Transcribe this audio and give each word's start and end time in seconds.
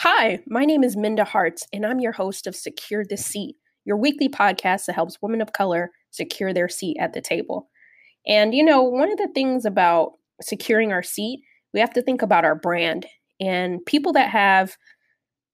Hi, 0.00 0.40
my 0.46 0.66
name 0.66 0.84
is 0.84 0.94
Minda 0.94 1.24
Harts, 1.24 1.66
and 1.72 1.86
I'm 1.86 2.00
your 2.00 2.12
host 2.12 2.46
of 2.46 2.54
Secure 2.54 3.02
the 3.02 3.16
Seat, 3.16 3.56
your 3.86 3.96
weekly 3.96 4.28
podcast 4.28 4.84
that 4.84 4.94
helps 4.94 5.16
women 5.22 5.40
of 5.40 5.54
color 5.54 5.90
secure 6.10 6.52
their 6.52 6.68
seat 6.68 6.98
at 7.00 7.14
the 7.14 7.22
table. 7.22 7.70
And, 8.26 8.54
you 8.54 8.62
know, 8.62 8.82
one 8.82 9.10
of 9.10 9.16
the 9.16 9.30
things 9.34 9.64
about 9.64 10.12
securing 10.42 10.92
our 10.92 11.02
seat, 11.02 11.40
we 11.72 11.80
have 11.80 11.94
to 11.94 12.02
think 12.02 12.20
about 12.20 12.44
our 12.44 12.54
brand. 12.54 13.06
And 13.40 13.80
people 13.86 14.12
that 14.12 14.28
have 14.28 14.76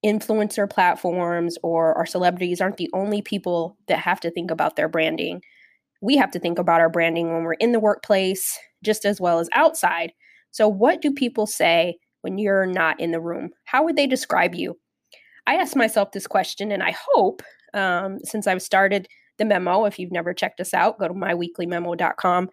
influencer 0.05 0.68
platforms 0.68 1.56
or 1.62 1.95
our 1.95 2.04
celebrities 2.04 2.61
aren't 2.61 2.79
the 2.79 2.90
only 2.93 3.22
people 3.22 3.77
that 3.86 4.00
have 4.00 4.18
to 4.22 4.30
think 4.32 4.50
about 4.50 4.74
their 4.74 4.88
branding. 4.88 5.40
We 6.00 6.16
have 6.16 6.32
to 6.32 6.40
think 6.40 6.59
about 6.59 6.80
our 6.80 6.90
branding 6.90 7.32
when 7.32 7.45
we're 7.45 7.52
in 7.54 7.70
the 7.70 7.79
workplace, 7.79 8.59
just 8.82 9.04
as 9.04 9.20
well 9.20 9.38
as 9.38 9.48
outside. 9.54 10.12
So, 10.50 10.66
what 10.66 11.00
do 11.00 11.12
people 11.12 11.46
say 11.46 11.98
when 12.23 12.39
you're 12.39 12.66
not 12.66 12.98
in 12.98 13.12
the 13.12 13.20
room? 13.20 13.50
How 13.64 13.84
would 13.84 13.96
they 13.96 14.07
describe 14.07 14.55
you? 14.55 14.79
I 15.46 15.56
asked 15.56 15.77
myself 15.77 16.12
this 16.12 16.27
question, 16.27 16.73
and 16.73 16.83
I 16.83 16.95
hope 17.12 17.42
um, 17.74 18.19
since 18.24 18.46
I've 18.46 18.62
started 18.62 19.09
the 19.38 19.45
memo, 19.45 19.84
if 19.84 19.98
you've 19.98 20.12
never 20.12 20.34
checked 20.34 20.60
us 20.60 20.74
out, 20.74 20.98
go 20.98 21.09
to 21.09 21.15
myweeklymemo.com 21.15 22.51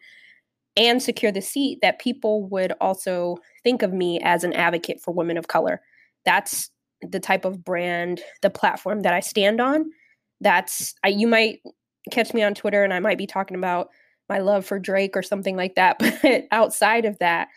and 0.77 1.03
secure 1.03 1.31
the 1.31 1.41
seat, 1.41 1.79
that 1.81 1.99
people 1.99 2.47
would 2.47 2.73
also 2.79 3.37
think 3.63 3.81
of 3.81 3.93
me 3.93 4.19
as 4.21 4.43
an 4.43 4.53
advocate 4.53 5.01
for 5.01 5.13
women 5.13 5.37
of 5.37 5.47
color. 5.47 5.81
That's 6.25 6.69
the 7.01 7.19
type 7.19 7.45
of 7.45 7.63
brand, 7.63 8.21
the 8.41 8.49
platform 8.49 9.01
that 9.01 9.13
I 9.13 9.19
stand 9.19 9.59
on. 9.59 9.89
That's 10.41 10.93
I, 11.03 11.09
you 11.09 11.27
might 11.27 11.59
catch 12.11 12.33
me 12.33 12.43
on 12.43 12.53
Twitter 12.53 12.83
and 12.83 12.93
I 12.93 12.99
might 12.99 13.17
be 13.17 13.27
talking 13.27 13.57
about 13.57 13.89
my 14.29 14.39
love 14.39 14.65
for 14.65 14.79
Drake 14.79 15.17
or 15.17 15.23
something 15.23 15.55
like 15.55 15.75
that. 15.75 15.97
But 16.21 16.45
outside 16.51 17.05
of 17.05 17.17
that, 17.19 17.47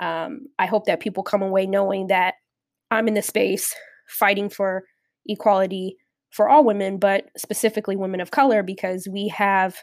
um, 0.00 0.46
I 0.58 0.66
hope 0.66 0.86
that 0.86 1.00
people 1.00 1.22
come 1.22 1.42
away 1.42 1.66
knowing 1.66 2.08
that 2.08 2.34
I'm 2.90 3.06
in 3.06 3.14
the 3.14 3.22
space 3.22 3.74
fighting 4.08 4.48
for 4.48 4.84
equality 5.26 5.96
for 6.30 6.48
all 6.48 6.64
women, 6.64 6.98
but 6.98 7.26
specifically 7.36 7.96
women 7.96 8.20
of 8.20 8.30
color, 8.30 8.62
because 8.62 9.06
we 9.10 9.28
have 9.28 9.76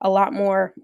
a 0.00 0.10
lot 0.10 0.32
more 0.32 0.74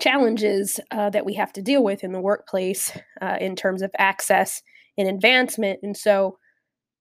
challenges 0.00 0.80
uh, 0.92 1.10
that 1.10 1.26
we 1.26 1.34
have 1.34 1.52
to 1.52 1.62
deal 1.62 1.82
with 1.82 2.04
in 2.04 2.12
the 2.12 2.20
workplace 2.20 2.96
uh, 3.20 3.36
in 3.40 3.56
terms 3.56 3.82
of 3.82 3.90
access 3.98 4.62
and 4.96 5.08
advancement. 5.08 5.80
And 5.82 5.96
so 5.96 6.38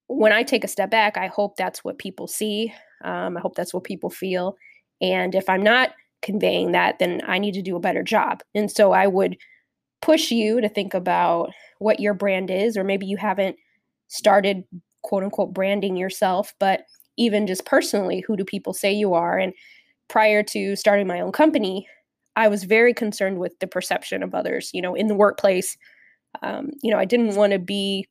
when 0.07 0.31
I 0.31 0.43
take 0.43 0.63
a 0.63 0.69
step 0.69 0.89
back, 0.89 1.17
I 1.17 1.27
hope 1.27 1.57
that's 1.57 1.83
what 1.83 1.99
people 1.99 2.27
see. 2.27 2.73
Um, 3.03 3.37
I 3.37 3.39
hope 3.39 3.55
that's 3.55 3.73
what 3.73 3.83
people 3.83 4.09
feel. 4.09 4.55
And 5.01 5.35
if 5.35 5.47
I'm 5.49 5.63
not 5.63 5.91
conveying 6.21 6.71
that, 6.71 6.97
then 6.97 7.21
I 7.27 7.37
need 7.37 7.53
to 7.53 7.61
do 7.61 7.75
a 7.75 7.81
better 7.81 8.03
job. 8.03 8.41
And 8.55 8.71
so 8.71 8.93
I 8.93 9.05
would 9.05 9.37
push 10.01 10.31
you 10.31 10.61
to 10.61 10.69
think 10.69 10.93
about 10.93 11.51
what 11.79 11.99
your 11.99 12.13
brand 12.13 12.49
is, 12.49 12.77
or 12.77 12.83
maybe 12.83 13.05
you 13.05 13.17
haven't 13.17 13.55
started 14.07 14.63
quote 15.03 15.23
unquote 15.23 15.53
branding 15.53 15.95
yourself, 15.95 16.53
but 16.59 16.81
even 17.17 17.47
just 17.47 17.65
personally, 17.65 18.23
who 18.27 18.37
do 18.37 18.45
people 18.45 18.73
say 18.73 18.91
you 18.91 19.13
are? 19.13 19.37
And 19.37 19.53
prior 20.07 20.43
to 20.43 20.75
starting 20.75 21.07
my 21.07 21.19
own 21.19 21.31
company, 21.31 21.87
I 22.35 22.47
was 22.47 22.63
very 22.63 22.93
concerned 22.93 23.39
with 23.39 23.57
the 23.59 23.67
perception 23.67 24.21
of 24.21 24.35
others, 24.35 24.69
you 24.73 24.81
know, 24.81 24.93
in 24.93 25.07
the 25.07 25.15
workplace. 25.15 25.77
Um, 26.43 26.69
you 26.83 26.91
know, 26.91 26.99
I 26.99 27.05
didn't 27.05 27.35
want 27.35 27.53
to 27.53 27.59
be 27.59 28.07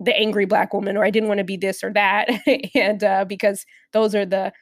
the 0.00 0.16
angry 0.16 0.46
black 0.46 0.72
woman, 0.72 0.96
or 0.96 1.04
I 1.04 1.10
didn't 1.10 1.28
want 1.28 1.38
to 1.38 1.44
be 1.44 1.56
this 1.56 1.82
or 1.82 1.92
that, 1.92 2.28
and 2.74 3.02
uh, 3.02 3.24
because 3.24 3.64
those 3.92 4.14
are 4.14 4.26
the 4.26 4.52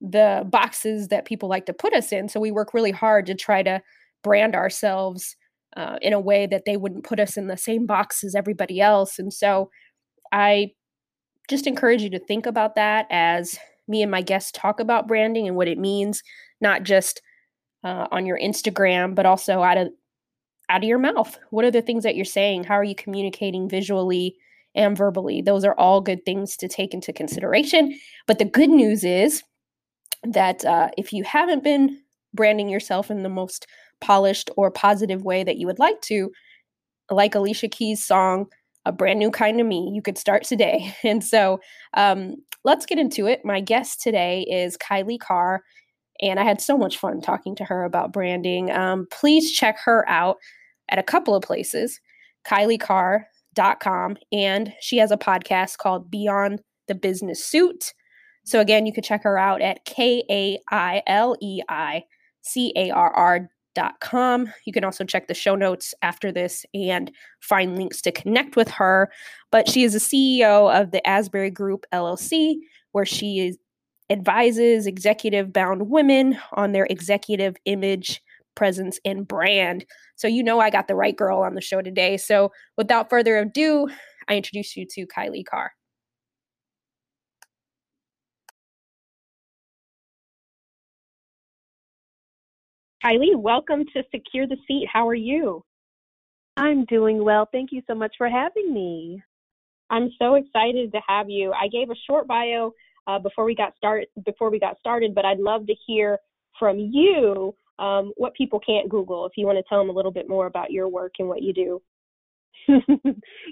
the 0.00 0.44
boxes 0.50 1.08
that 1.08 1.24
people 1.24 1.48
like 1.48 1.66
to 1.66 1.72
put 1.72 1.94
us 1.94 2.12
in. 2.12 2.28
So 2.28 2.38
we 2.38 2.50
work 2.50 2.74
really 2.74 2.90
hard 2.90 3.24
to 3.26 3.34
try 3.34 3.62
to 3.62 3.80
brand 4.22 4.54
ourselves 4.54 5.36
uh, 5.76 5.98
in 6.00 6.12
a 6.12 6.20
way 6.20 6.46
that 6.46 6.64
they 6.64 6.76
wouldn't 6.76 7.04
put 7.04 7.20
us 7.20 7.36
in 7.36 7.48
the 7.48 7.56
same 7.56 7.86
box 7.86 8.24
as 8.24 8.34
everybody 8.34 8.80
else. 8.80 9.18
And 9.18 9.32
so 9.32 9.70
I 10.32 10.72
just 11.48 11.66
encourage 11.66 12.02
you 12.02 12.10
to 12.10 12.18
think 12.18 12.46
about 12.46 12.74
that 12.74 13.06
as 13.10 13.58
me 13.88 14.02
and 14.02 14.10
my 14.10 14.22
guests 14.22 14.50
talk 14.52 14.80
about 14.80 15.06
branding 15.06 15.46
and 15.46 15.56
what 15.56 15.68
it 15.68 15.78
means, 15.78 16.22
not 16.60 16.82
just 16.82 17.20
uh, 17.84 18.08
on 18.10 18.26
your 18.26 18.38
Instagram, 18.38 19.14
but 19.14 19.26
also 19.26 19.62
out 19.62 19.78
of 19.78 19.88
out 20.68 20.82
of 20.82 20.88
your 20.88 20.98
mouth. 20.98 21.38
What 21.50 21.64
are 21.64 21.70
the 21.70 21.82
things 21.82 22.02
that 22.02 22.16
you're 22.16 22.24
saying? 22.24 22.64
How 22.64 22.74
are 22.74 22.84
you 22.84 22.96
communicating 22.96 23.68
visually 23.68 24.34
and 24.74 24.96
verbally? 24.96 25.40
Those 25.40 25.64
are 25.64 25.78
all 25.78 26.00
good 26.00 26.24
things 26.24 26.56
to 26.56 26.66
take 26.66 26.92
into 26.92 27.12
consideration. 27.12 27.96
But 28.26 28.40
the 28.40 28.44
good 28.44 28.70
news 28.70 29.04
is 29.04 29.44
that 30.24 30.64
uh, 30.64 30.88
if 30.98 31.12
you 31.12 31.22
haven't 31.22 31.62
been 31.62 32.00
branding 32.34 32.68
yourself 32.68 33.10
in 33.12 33.22
the 33.22 33.28
most 33.28 33.68
polished 34.00 34.50
or 34.56 34.70
positive 34.70 35.24
way 35.24 35.44
that 35.44 35.56
you 35.56 35.66
would 35.66 35.78
like 35.78 36.00
to, 36.02 36.30
like 37.10 37.34
Alicia 37.34 37.68
Keys' 37.68 38.04
song, 38.04 38.46
A 38.84 38.92
Brand 38.92 39.18
New 39.18 39.30
Kind 39.30 39.60
of 39.60 39.66
Me, 39.66 39.90
you 39.92 40.02
could 40.02 40.18
start 40.18 40.44
today. 40.44 40.94
And 41.04 41.24
so 41.24 41.60
um, 41.94 42.36
let's 42.64 42.86
get 42.86 42.98
into 42.98 43.26
it. 43.26 43.44
My 43.44 43.60
guest 43.60 44.00
today 44.00 44.42
is 44.42 44.76
Kailei 44.76 45.18
Carr, 45.18 45.62
and 46.20 46.40
I 46.40 46.44
had 46.44 46.60
so 46.60 46.76
much 46.76 46.98
fun 46.98 47.20
talking 47.20 47.54
to 47.56 47.64
her 47.64 47.84
about 47.84 48.12
branding. 48.12 48.70
Um, 48.70 49.06
please 49.10 49.52
check 49.52 49.78
her 49.84 50.08
out 50.08 50.36
at 50.88 50.98
a 50.98 51.02
couple 51.02 51.34
of 51.34 51.42
places 51.42 52.00
kaileicarr.com, 52.46 54.16
and 54.30 54.72
she 54.80 54.98
has 54.98 55.10
a 55.10 55.16
podcast 55.16 55.78
called 55.78 56.10
Beyond 56.10 56.60
the 56.86 56.94
Business 56.94 57.44
Suit. 57.44 57.92
So 58.44 58.60
again, 58.60 58.86
you 58.86 58.92
can 58.92 59.02
check 59.02 59.24
her 59.24 59.36
out 59.38 59.60
at 59.60 59.84
K 59.84 60.22
A 60.30 60.58
I 60.70 61.02
L 61.06 61.36
E 61.42 61.60
I 61.68 62.04
C 62.42 62.72
A 62.76 62.90
R 62.90 63.10
R 63.10 63.48
Com. 64.00 64.52
You 64.64 64.72
can 64.72 64.84
also 64.84 65.04
check 65.04 65.28
the 65.28 65.34
show 65.34 65.54
notes 65.54 65.94
after 66.02 66.32
this 66.32 66.64
and 66.74 67.10
find 67.40 67.76
links 67.76 68.00
to 68.02 68.12
connect 68.12 68.56
with 68.56 68.68
her. 68.68 69.10
But 69.50 69.68
she 69.68 69.84
is 69.84 69.94
a 69.94 69.98
CEO 69.98 70.74
of 70.74 70.90
the 70.90 71.06
Asbury 71.06 71.50
Group 71.50 71.86
LLC, 71.92 72.56
where 72.92 73.06
she 73.06 73.40
is, 73.40 73.58
advises 74.10 74.86
executive 74.86 75.52
bound 75.52 75.90
women 75.90 76.38
on 76.52 76.72
their 76.72 76.86
executive 76.86 77.56
image, 77.64 78.22
presence, 78.54 78.98
and 79.04 79.26
brand. 79.26 79.84
So, 80.16 80.28
you 80.28 80.42
know, 80.42 80.60
I 80.60 80.70
got 80.70 80.88
the 80.88 80.94
right 80.94 81.16
girl 81.16 81.40
on 81.40 81.54
the 81.54 81.60
show 81.60 81.82
today. 81.82 82.16
So, 82.16 82.52
without 82.76 83.10
further 83.10 83.36
ado, 83.36 83.88
I 84.28 84.36
introduce 84.36 84.76
you 84.76 84.86
to 84.90 85.06
Kailei 85.06 85.44
Carr. 85.44 85.75
Kailei, 93.06 93.36
welcome 93.36 93.84
to 93.92 94.02
Secure 94.10 94.48
the 94.48 94.56
Seat. 94.66 94.88
How 94.92 95.06
are 95.06 95.14
you? 95.14 95.62
I'm 96.56 96.84
doing 96.86 97.22
well. 97.22 97.48
Thank 97.52 97.70
you 97.70 97.80
so 97.86 97.94
much 97.94 98.12
for 98.18 98.28
having 98.28 98.74
me. 98.74 99.22
I'm 99.90 100.10
so 100.18 100.34
excited 100.34 100.90
to 100.90 101.00
have 101.06 101.30
you. 101.30 101.52
I 101.52 101.68
gave 101.68 101.90
a 101.90 101.94
short 102.04 102.26
bio 102.26 102.72
uh, 103.06 103.20
before 103.20 103.44
we 103.44 103.54
got 103.54 103.76
started. 103.76 104.08
Before 104.24 104.50
we 104.50 104.58
got 104.58 104.80
started, 104.80 105.14
but 105.14 105.24
I'd 105.24 105.38
love 105.38 105.68
to 105.68 105.74
hear 105.86 106.18
from 106.58 106.80
you 106.80 107.54
um, 107.78 108.12
what 108.16 108.34
people 108.34 108.58
can't 108.58 108.88
Google. 108.88 109.24
If 109.24 109.34
you 109.36 109.46
want 109.46 109.58
to 109.58 109.64
tell 109.68 109.78
them 109.78 109.90
a 109.90 109.92
little 109.92 110.10
bit 110.10 110.28
more 110.28 110.46
about 110.46 110.72
your 110.72 110.88
work 110.88 111.12
and 111.20 111.28
what 111.28 111.42
you 111.42 111.52
do. 111.52 111.82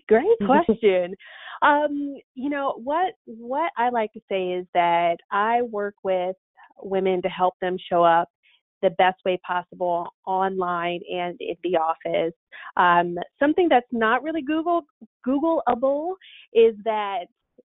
Great 0.08 0.26
question. 0.46 1.14
um, 1.62 2.16
you 2.34 2.50
know 2.50 2.74
what 2.82 3.14
what 3.26 3.70
I 3.78 3.90
like 3.90 4.12
to 4.14 4.20
say 4.28 4.54
is 4.54 4.66
that 4.74 5.18
I 5.30 5.62
work 5.62 5.94
with 6.02 6.34
women 6.82 7.22
to 7.22 7.28
help 7.28 7.54
them 7.60 7.76
show 7.88 8.02
up 8.02 8.28
the 8.84 8.90
best 8.90 9.16
way 9.24 9.40
possible 9.46 10.06
online 10.26 11.00
and 11.10 11.36
in 11.40 11.56
the 11.64 11.76
office. 11.76 12.34
Um, 12.76 13.16
something 13.40 13.68
that's 13.68 13.86
not 13.90 14.22
really 14.22 14.42
Google 14.42 14.82
Googleable 15.26 16.12
is 16.52 16.74
that 16.84 17.24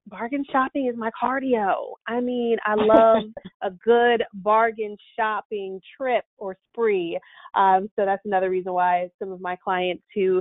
bargain 0.07 0.45
shopping 0.51 0.87
is 0.87 0.97
my 0.97 1.11
cardio. 1.21 1.95
I 2.07 2.21
mean, 2.21 2.57
I 2.65 2.75
love 2.77 3.25
a 3.63 3.71
good 3.71 4.23
bargain 4.35 4.97
shopping 5.19 5.81
trip 5.97 6.25
or 6.39 6.57
spree. 6.71 7.19
Um, 7.57 7.89
so 7.97 8.05
that's 8.05 8.25
another 8.25 8.51
reason 8.51 8.73
why 8.73 9.09
some 9.19 9.33
of 9.33 9.41
my 9.41 9.57
clients 9.57 10.05
who 10.15 10.41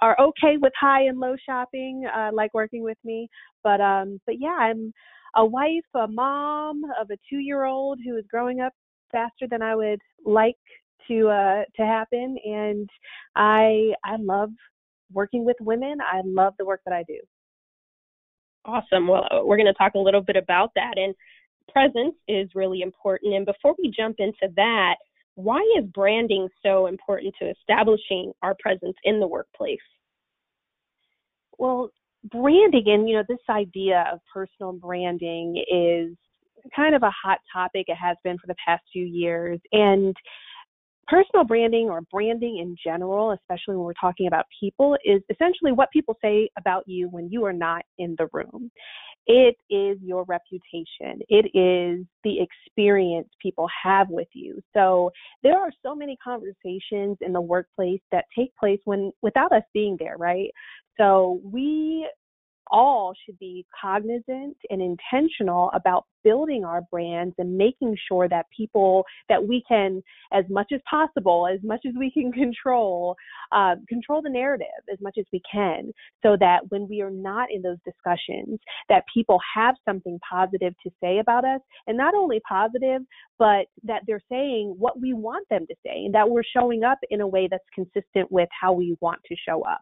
are 0.00 0.16
okay 0.20 0.56
with 0.60 0.72
high 0.78 1.04
and 1.04 1.18
low 1.18 1.36
shopping 1.44 2.04
uh, 2.14 2.30
like 2.32 2.52
working 2.54 2.82
with 2.82 2.98
me. 3.04 3.28
But 3.64 3.80
um, 3.80 4.20
but 4.26 4.36
yeah, 4.38 4.56
I'm 4.58 4.92
a 5.36 5.44
wife, 5.44 5.84
a 5.94 6.06
mom 6.06 6.82
of 7.00 7.10
a 7.10 7.16
two 7.28 7.38
year 7.38 7.64
old 7.64 7.98
who 8.04 8.16
is 8.16 8.24
growing 8.30 8.60
up 8.60 8.72
faster 9.12 9.46
than 9.48 9.62
I 9.62 9.74
would 9.76 10.00
like 10.24 10.56
to 11.08 11.28
uh, 11.28 11.62
to 11.76 11.86
happen, 11.86 12.36
and 12.44 12.88
I 13.36 13.92
I 14.04 14.16
love 14.18 14.50
working 15.12 15.44
with 15.44 15.56
women. 15.60 15.98
I 16.00 16.22
love 16.24 16.54
the 16.58 16.64
work 16.64 16.80
that 16.86 16.94
I 16.94 17.04
do. 17.06 17.18
Awesome. 18.64 19.08
Well, 19.08 19.26
uh, 19.30 19.44
we're 19.44 19.56
going 19.56 19.66
to 19.66 19.74
talk 19.74 19.94
a 19.94 19.98
little 19.98 20.22
bit 20.22 20.36
about 20.36 20.70
that, 20.76 20.94
and 20.96 21.14
presence 21.72 22.14
is 22.28 22.48
really 22.54 22.82
important. 22.82 23.34
And 23.34 23.44
before 23.44 23.74
we 23.78 23.92
jump 23.96 24.16
into 24.18 24.52
that, 24.56 24.96
why 25.34 25.60
is 25.78 25.86
branding 25.92 26.48
so 26.62 26.86
important 26.86 27.34
to 27.40 27.50
establishing 27.50 28.32
our 28.42 28.54
presence 28.60 28.96
in 29.04 29.18
the 29.18 29.26
workplace? 29.26 29.78
Well, 31.58 31.90
branding 32.30 32.84
and 32.86 33.08
you 33.08 33.16
know 33.16 33.24
this 33.28 33.38
idea 33.48 34.04
of 34.12 34.20
personal 34.32 34.72
branding 34.72 35.56
is 35.70 36.16
kind 36.74 36.94
of 36.94 37.02
a 37.02 37.10
hot 37.10 37.38
topic. 37.52 37.86
It 37.88 37.96
has 37.96 38.16
been 38.24 38.38
for 38.38 38.46
the 38.46 38.56
past 38.66 38.82
few 38.92 39.04
years. 39.04 39.60
And 39.72 40.14
personal 41.08 41.44
branding 41.44 41.88
or 41.88 42.00
branding 42.10 42.58
in 42.58 42.76
general, 42.82 43.32
especially 43.32 43.76
when 43.76 43.84
we're 43.84 43.92
talking 44.00 44.26
about 44.26 44.46
people, 44.58 44.96
is 45.04 45.22
essentially 45.30 45.72
what 45.72 45.90
people 45.92 46.16
say 46.22 46.48
about 46.58 46.84
you 46.86 47.08
when 47.08 47.30
you 47.30 47.44
are 47.44 47.52
not 47.52 47.82
in 47.98 48.14
the 48.18 48.28
room. 48.32 48.70
It 49.26 49.56
is 49.70 49.98
your 50.02 50.24
reputation. 50.24 51.20
It 51.28 51.46
is 51.54 52.04
the 52.24 52.38
experience 52.40 53.28
people 53.40 53.68
have 53.82 54.08
with 54.10 54.28
you. 54.32 54.60
So 54.74 55.10
there 55.42 55.56
are 55.58 55.70
so 55.84 55.94
many 55.94 56.16
conversations 56.22 57.18
in 57.20 57.32
the 57.32 57.40
workplace 57.40 58.00
that 58.10 58.24
take 58.36 58.56
place 58.56 58.80
when 58.84 59.12
without 59.22 59.52
us 59.52 59.62
being 59.72 59.96
there, 59.98 60.16
right? 60.18 60.50
So 60.98 61.40
we 61.44 62.08
all 62.72 63.12
should 63.24 63.38
be 63.38 63.66
cognizant 63.80 64.56
and 64.70 64.80
intentional 64.80 65.70
about 65.74 66.06
building 66.24 66.64
our 66.64 66.82
brands 66.90 67.34
and 67.38 67.56
making 67.56 67.96
sure 68.08 68.28
that 68.28 68.46
people 68.56 69.04
that 69.28 69.46
we 69.46 69.62
can 69.68 70.02
as 70.32 70.44
much 70.48 70.72
as 70.72 70.80
possible 70.88 71.46
as 71.52 71.58
much 71.62 71.80
as 71.86 71.92
we 71.98 72.10
can 72.10 72.32
control 72.32 73.14
uh, 73.52 73.74
control 73.88 74.22
the 74.22 74.30
narrative 74.30 74.66
as 74.92 74.98
much 75.00 75.16
as 75.18 75.26
we 75.32 75.40
can 75.50 75.92
so 76.22 76.36
that 76.38 76.60
when 76.70 76.88
we 76.88 77.02
are 77.02 77.10
not 77.10 77.48
in 77.52 77.60
those 77.62 77.78
discussions 77.84 78.58
that 78.88 79.04
people 79.12 79.38
have 79.54 79.74
something 79.86 80.18
positive 80.28 80.72
to 80.82 80.90
say 81.02 81.18
about 81.18 81.44
us 81.44 81.60
and 81.86 81.96
not 81.96 82.14
only 82.14 82.40
positive 82.48 83.02
but 83.38 83.66
that 83.82 84.02
they're 84.06 84.22
saying 84.30 84.74
what 84.78 85.00
we 85.00 85.12
want 85.12 85.46
them 85.50 85.66
to 85.66 85.74
say 85.84 86.04
and 86.04 86.14
that 86.14 86.28
we're 86.28 86.42
showing 86.56 86.84
up 86.84 86.98
in 87.10 87.20
a 87.20 87.26
way 87.26 87.48
that's 87.50 87.64
consistent 87.74 88.30
with 88.30 88.48
how 88.58 88.72
we 88.72 88.96
want 89.00 89.20
to 89.26 89.36
show 89.46 89.62
up 89.62 89.80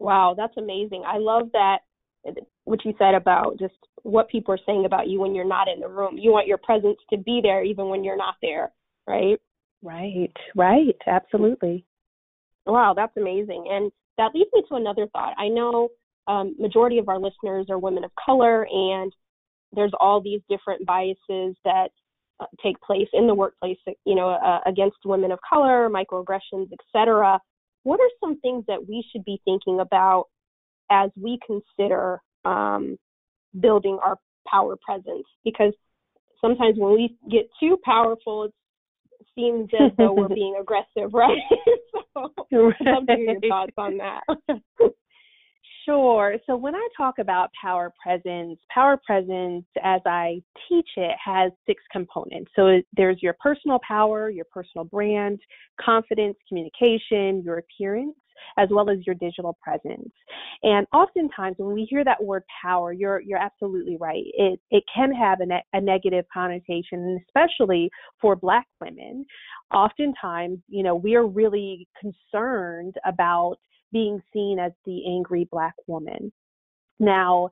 Wow, 0.00 0.34
that's 0.36 0.56
amazing. 0.56 1.04
I 1.06 1.18
love 1.18 1.50
that 1.52 1.80
what 2.64 2.84
you 2.84 2.94
said 2.98 3.14
about 3.14 3.58
just 3.58 3.74
what 4.02 4.30
people 4.30 4.54
are 4.54 4.58
saying 4.66 4.86
about 4.86 5.08
you 5.08 5.20
when 5.20 5.34
you're 5.34 5.44
not 5.44 5.68
in 5.68 5.80
the 5.80 5.88
room. 5.88 6.16
You 6.18 6.32
want 6.32 6.46
your 6.46 6.58
presence 6.58 6.96
to 7.10 7.18
be 7.18 7.40
there 7.42 7.62
even 7.62 7.88
when 7.88 8.02
you're 8.02 8.16
not 8.16 8.36
there, 8.40 8.72
right? 9.06 9.38
Right, 9.82 10.32
right, 10.56 10.96
absolutely. 11.06 11.84
Wow, 12.66 12.94
that's 12.96 13.16
amazing. 13.16 13.66
And 13.70 13.92
that 14.16 14.34
leads 14.34 14.50
me 14.54 14.62
to 14.68 14.76
another 14.76 15.06
thought. 15.12 15.34
I 15.38 15.48
know 15.48 15.88
um, 16.26 16.54
majority 16.58 16.98
of 16.98 17.08
our 17.08 17.18
listeners 17.18 17.66
are 17.68 17.78
women 17.78 18.04
of 18.04 18.10
color, 18.24 18.66
and 18.70 19.12
there's 19.74 19.92
all 20.00 20.20
these 20.20 20.40
different 20.48 20.84
biases 20.86 21.56
that 21.64 21.88
uh, 22.40 22.46
take 22.62 22.80
place 22.80 23.08
in 23.12 23.26
the 23.26 23.34
workplace, 23.34 23.78
you 24.06 24.14
know, 24.14 24.30
uh, 24.30 24.60
against 24.66 24.96
women 25.04 25.30
of 25.30 25.38
color, 25.48 25.90
microaggressions, 25.90 26.68
etc 26.72 27.38
what 27.82 28.00
are 28.00 28.10
some 28.20 28.40
things 28.40 28.64
that 28.68 28.86
we 28.86 29.04
should 29.10 29.24
be 29.24 29.40
thinking 29.44 29.80
about 29.80 30.26
as 30.90 31.10
we 31.20 31.38
consider 31.46 32.20
um, 32.44 32.98
building 33.58 33.98
our 34.02 34.18
power 34.46 34.76
presence? 34.84 35.26
Because 35.44 35.72
sometimes 36.40 36.78
when 36.78 36.94
we 36.94 37.16
get 37.30 37.48
too 37.58 37.78
powerful, 37.84 38.44
it 38.44 38.54
seems 39.34 39.68
as 39.78 39.92
though 39.96 40.12
we're 40.12 40.28
being 40.34 40.56
aggressive, 40.60 41.12
right? 41.12 41.38
so, 42.14 42.32
right. 42.52 42.74
I'd 42.80 42.86
love 42.86 43.06
to 43.06 43.16
hear 43.16 43.32
your 43.32 43.40
thoughts 43.48 43.72
on 43.76 43.98
that. 43.98 44.22
Sure. 45.84 46.36
So 46.46 46.56
when 46.56 46.74
I 46.74 46.88
talk 46.96 47.18
about 47.18 47.50
power 47.60 47.92
presence, 48.02 48.58
power 48.72 48.98
presence 49.06 49.64
as 49.82 50.00
I 50.06 50.42
teach 50.68 50.88
it 50.96 51.16
has 51.24 51.52
six 51.66 51.82
components. 51.90 52.50
So 52.54 52.80
there's 52.96 53.22
your 53.22 53.34
personal 53.40 53.78
power, 53.86 54.30
your 54.30 54.44
personal 54.52 54.84
brand, 54.84 55.40
confidence, 55.80 56.36
communication, 56.48 57.42
your 57.44 57.58
appearance, 57.58 58.16
as 58.58 58.68
well 58.70 58.90
as 58.90 58.98
your 59.06 59.14
digital 59.14 59.56
presence. 59.62 60.10
And 60.62 60.86
oftentimes 60.92 61.56
when 61.58 61.74
we 61.74 61.86
hear 61.88 62.04
that 62.04 62.22
word 62.22 62.42
power, 62.62 62.92
you're 62.92 63.20
you're 63.20 63.38
absolutely 63.38 63.96
right. 63.98 64.24
It 64.34 64.60
it 64.70 64.84
can 64.94 65.12
have 65.12 65.40
a, 65.40 65.46
ne- 65.46 65.64
a 65.72 65.80
negative 65.80 66.26
connotation, 66.32 66.98
and 67.00 67.20
especially 67.26 67.90
for 68.20 68.36
black 68.36 68.66
women. 68.80 69.24
Oftentimes, 69.72 70.58
you 70.68 70.82
know, 70.82 70.94
we 70.94 71.14
are 71.14 71.26
really 71.26 71.88
concerned 72.00 72.94
about 73.06 73.56
being 73.92 74.22
seen 74.32 74.58
as 74.58 74.72
the 74.84 75.06
angry 75.06 75.48
black 75.50 75.74
woman. 75.86 76.32
Now, 76.98 77.50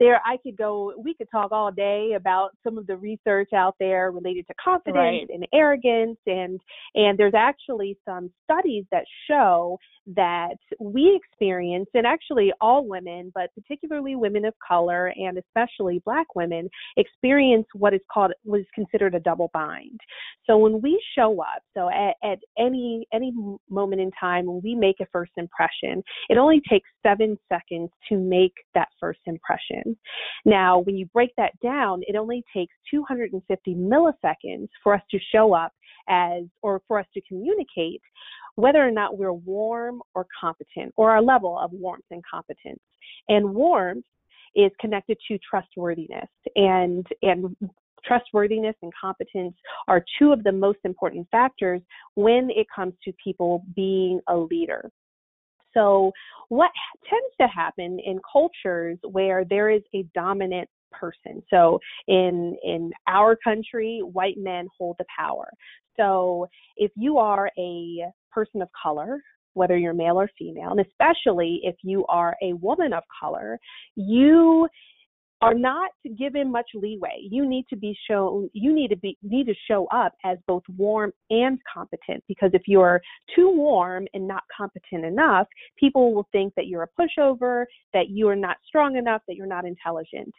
there 0.00 0.20
I 0.24 0.36
could 0.38 0.56
go 0.56 0.92
we 0.98 1.14
could 1.14 1.28
talk 1.30 1.52
all 1.52 1.70
day 1.70 2.12
about 2.16 2.50
some 2.64 2.78
of 2.78 2.86
the 2.86 2.96
research 2.96 3.52
out 3.54 3.76
there 3.78 4.10
related 4.10 4.46
to 4.48 4.54
confidence 4.62 4.96
right. 4.96 5.28
and 5.32 5.46
arrogance 5.52 6.18
and 6.26 6.60
and 6.94 7.18
there's 7.18 7.34
actually 7.36 7.96
some 8.04 8.30
studies 8.44 8.84
that 8.90 9.04
show 9.28 9.78
that 10.06 10.56
we 10.80 11.18
experience 11.22 11.88
and 11.94 12.06
actually 12.06 12.52
all 12.60 12.86
women 12.86 13.30
but 13.34 13.50
particularly 13.54 14.16
women 14.16 14.44
of 14.44 14.54
color 14.66 15.12
and 15.16 15.38
especially 15.38 16.02
black 16.04 16.26
women 16.34 16.68
experience 16.96 17.66
what 17.74 17.94
is 17.94 18.00
called 18.12 18.32
what 18.42 18.60
is 18.60 18.66
considered 18.74 19.14
a 19.14 19.20
double 19.20 19.50
bind 19.52 20.00
so 20.46 20.58
when 20.58 20.80
we 20.82 21.00
show 21.16 21.40
up 21.40 21.62
so 21.74 21.88
at, 21.88 22.14
at 22.28 22.38
any 22.58 23.06
any 23.14 23.32
moment 23.70 24.00
in 24.00 24.10
time 24.18 24.46
when 24.46 24.60
we 24.62 24.74
make 24.74 24.96
a 25.00 25.06
first 25.12 25.32
impression 25.36 26.02
it 26.28 26.36
only 26.36 26.60
takes 26.68 26.88
7 27.02 27.38
seconds 27.48 27.90
to 28.08 28.18
make 28.18 28.52
that 28.74 28.88
first 29.00 29.20
impression 29.26 29.83
now, 30.44 30.80
when 30.80 30.96
you 30.96 31.06
break 31.06 31.30
that 31.36 31.58
down, 31.60 32.02
it 32.06 32.16
only 32.16 32.44
takes 32.54 32.74
250 32.90 33.74
milliseconds 33.74 34.68
for 34.82 34.94
us 34.94 35.02
to 35.10 35.18
show 35.32 35.54
up 35.54 35.72
as, 36.08 36.42
or 36.62 36.82
for 36.86 36.98
us 36.98 37.06
to 37.14 37.20
communicate 37.22 38.02
whether 38.56 38.86
or 38.86 38.90
not 38.90 39.18
we're 39.18 39.32
warm 39.32 40.00
or 40.14 40.26
competent, 40.38 40.92
or 40.96 41.10
our 41.10 41.22
level 41.22 41.58
of 41.58 41.72
warmth 41.72 42.04
and 42.10 42.22
competence. 42.30 42.80
And 43.28 43.54
warmth 43.54 44.04
is 44.54 44.70
connected 44.80 45.18
to 45.28 45.38
trustworthiness 45.38 46.28
and 46.54 47.06
and 47.22 47.56
trustworthiness 48.04 48.76
and 48.82 48.92
competence 49.00 49.54
are 49.88 50.04
two 50.18 50.32
of 50.32 50.44
the 50.44 50.52
most 50.52 50.78
important 50.84 51.26
factors 51.30 51.80
when 52.14 52.50
it 52.50 52.66
comes 52.74 52.94
to 53.02 53.12
people 53.22 53.64
being 53.74 54.20
a 54.28 54.36
leader. 54.36 54.90
So, 55.74 56.12
what 56.48 56.70
tends 57.08 57.34
to 57.40 57.48
happen 57.48 57.98
in 58.04 58.20
cultures 58.30 58.98
where 59.10 59.44
there 59.44 59.70
is 59.70 59.82
a 59.94 60.04
dominant 60.14 60.68
person. 60.98 61.42
So 61.50 61.78
in 62.08 62.56
in 62.62 62.92
our 63.06 63.36
country, 63.36 64.00
white 64.00 64.36
men 64.38 64.68
hold 64.76 64.96
the 64.98 65.04
power. 65.16 65.48
So 65.96 66.46
if 66.76 66.90
you 66.96 67.18
are 67.18 67.50
a 67.58 68.04
person 68.32 68.62
of 68.62 68.68
color, 68.80 69.20
whether 69.54 69.76
you're 69.76 69.94
male 69.94 70.20
or 70.20 70.28
female, 70.38 70.70
and 70.70 70.80
especially 70.80 71.60
if 71.62 71.76
you 71.82 72.04
are 72.06 72.34
a 72.42 72.54
woman 72.54 72.92
of 72.92 73.04
color, 73.20 73.58
you 73.94 74.68
are 75.44 75.54
not 75.54 75.90
given 76.18 76.50
much 76.50 76.68
leeway. 76.74 77.26
You 77.30 77.48
need 77.48 77.66
to 77.70 77.76
be 77.76 77.96
shown 78.08 78.48
you 78.52 78.74
need 78.74 78.88
to 78.88 78.96
be 78.96 79.16
need 79.22 79.46
to 79.46 79.54
show 79.68 79.86
up 79.92 80.14
as 80.24 80.38
both 80.46 80.62
warm 80.76 81.12
and 81.30 81.58
competent 81.72 82.22
because 82.28 82.50
if 82.52 82.62
you're 82.66 83.00
too 83.34 83.50
warm 83.50 84.06
and 84.14 84.26
not 84.26 84.42
competent 84.56 85.04
enough, 85.04 85.46
people 85.78 86.14
will 86.14 86.26
think 86.32 86.54
that 86.56 86.66
you're 86.66 86.84
a 86.84 87.00
pushover, 87.00 87.64
that 87.92 88.08
you 88.08 88.28
are 88.28 88.36
not 88.36 88.56
strong 88.66 88.96
enough, 88.96 89.22
that 89.28 89.36
you're 89.36 89.46
not 89.46 89.64
intelligent. 89.64 90.32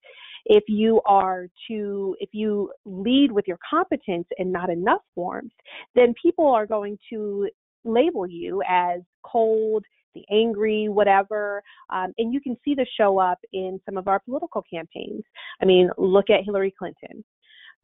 If 0.45 0.63
you 0.67 1.01
are 1.05 1.47
to 1.67 2.15
if 2.19 2.29
you 2.33 2.71
lead 2.85 3.31
with 3.31 3.45
your 3.47 3.59
competence 3.67 4.27
and 4.37 4.51
not 4.51 4.69
enough 4.69 5.01
warmth, 5.15 5.53
then 5.95 6.13
people 6.21 6.47
are 6.47 6.65
going 6.65 6.97
to 7.11 7.49
label 7.83 8.27
you 8.27 8.61
as 8.67 9.01
cold, 9.23 9.83
the 10.15 10.23
angry, 10.31 10.89
whatever. 10.89 11.61
Um, 11.91 12.13
and 12.17 12.33
you 12.33 12.41
can 12.41 12.57
see 12.65 12.73
this 12.73 12.87
show 12.97 13.19
up 13.19 13.39
in 13.53 13.79
some 13.85 13.97
of 13.97 14.07
our 14.07 14.19
political 14.19 14.63
campaigns. 14.71 15.23
I 15.61 15.65
mean, 15.65 15.89
look 15.97 16.29
at 16.29 16.43
Hillary 16.43 16.73
Clinton. 16.77 17.23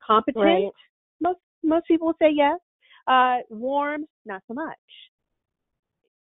Competent, 0.06 0.44
right. 0.44 0.70
most 1.22 1.40
most 1.64 1.88
people 1.88 2.08
would 2.08 2.16
say 2.20 2.32
yes. 2.34 2.58
Uh, 3.08 3.38
warm, 3.50 4.06
not 4.26 4.42
so 4.48 4.54
much. 4.54 4.78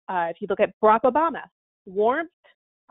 Uh, 0.09 0.27
if 0.29 0.37
you 0.39 0.47
look 0.49 0.59
at 0.59 0.73
Barack 0.81 1.01
Obama, 1.03 1.41
warmth, 1.85 2.29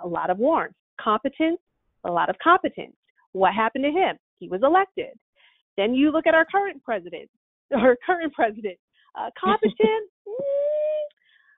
a 0.02 0.06
lot 0.06 0.30
of 0.30 0.38
warmth. 0.38 0.74
Competence, 1.00 1.60
a 2.04 2.10
lot 2.10 2.28
of 2.28 2.36
competence. 2.42 2.96
What 3.32 3.54
happened 3.54 3.84
to 3.84 3.90
him? 3.90 4.16
He 4.38 4.48
was 4.48 4.60
elected. 4.62 5.14
Then 5.76 5.94
you 5.94 6.10
look 6.10 6.26
at 6.26 6.34
our 6.34 6.44
current 6.44 6.82
president, 6.82 7.28
our 7.74 7.96
current 8.04 8.32
president, 8.32 8.78
uh, 9.18 9.30
competent, 9.42 10.10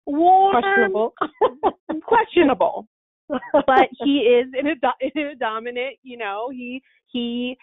warm, 0.08 0.60
questionable, 0.62 1.14
questionable. 2.02 2.86
but 3.28 3.88
he 4.02 4.20
is 4.20 4.48
in 4.58 4.68
a, 4.68 4.74
in 5.00 5.26
a 5.26 5.34
dominant, 5.34 5.96
you 6.02 6.16
know, 6.16 6.48
he 6.50 6.82
he 7.08 7.56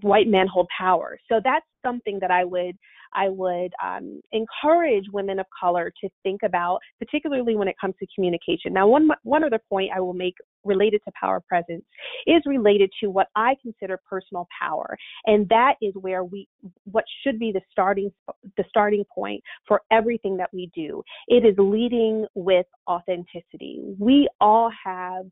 white 0.00 0.26
men 0.28 0.46
hold 0.46 0.66
power. 0.76 1.18
So 1.28 1.40
that's 1.42 1.66
something 1.84 2.18
that 2.20 2.30
I 2.30 2.44
would 2.44 2.76
I 3.14 3.28
would 3.28 3.72
um, 3.84 4.20
encourage 4.32 5.04
women 5.12 5.38
of 5.38 5.46
color 5.58 5.92
to 6.02 6.08
think 6.22 6.40
about, 6.44 6.80
particularly 6.98 7.56
when 7.56 7.68
it 7.68 7.76
comes 7.80 7.94
to 8.00 8.06
communication. 8.14 8.72
Now, 8.72 8.86
one 8.86 9.08
one 9.22 9.44
other 9.44 9.60
point 9.68 9.90
I 9.94 10.00
will 10.00 10.14
make 10.14 10.34
related 10.64 11.00
to 11.06 11.12
power 11.18 11.40
presence 11.48 11.84
is 12.26 12.42
related 12.46 12.90
to 13.00 13.10
what 13.10 13.28
I 13.36 13.54
consider 13.62 13.98
personal 14.08 14.46
power, 14.60 14.96
and 15.26 15.48
that 15.48 15.74
is 15.80 15.94
where 16.00 16.24
we 16.24 16.48
what 16.84 17.04
should 17.22 17.38
be 17.38 17.52
the 17.52 17.60
starting 17.70 18.10
the 18.56 18.64
starting 18.68 19.04
point 19.14 19.42
for 19.66 19.82
everything 19.90 20.36
that 20.36 20.50
we 20.52 20.70
do. 20.74 21.02
It 21.28 21.44
is 21.44 21.54
leading 21.58 22.26
with 22.34 22.66
authenticity. 22.88 23.80
We 23.98 24.28
all 24.40 24.70
have 24.84 25.26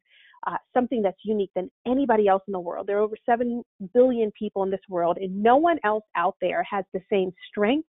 uh, 0.47 0.57
something 0.73 1.03
that's 1.03 1.19
unique 1.25 1.51
than 1.55 1.71
anybody 1.87 2.29
else 2.29 2.43
in 2.47 2.53
the 2.53 2.61
world. 2.61 2.87
There 2.87 2.99
are 2.99 3.03
over 3.03 3.17
7 3.27 3.63
billion 3.93 4.31
people 4.39 4.63
in 4.63 4.71
this 4.71 4.81
world, 4.89 5.19
and 5.21 5.43
no 5.43 5.57
one 5.57 5.79
else 5.85 6.05
out 6.17 6.37
there 6.41 6.63
has 6.71 6.85
the 6.93 7.01
same 7.11 7.33
strengths, 7.49 7.89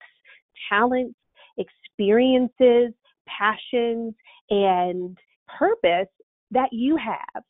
talents, 0.69 1.15
experiences, 1.59 2.93
passions, 3.27 4.15
and 4.51 5.19
purpose 5.59 6.09
that 6.51 6.69
you 6.73 6.97
have. 6.97 7.43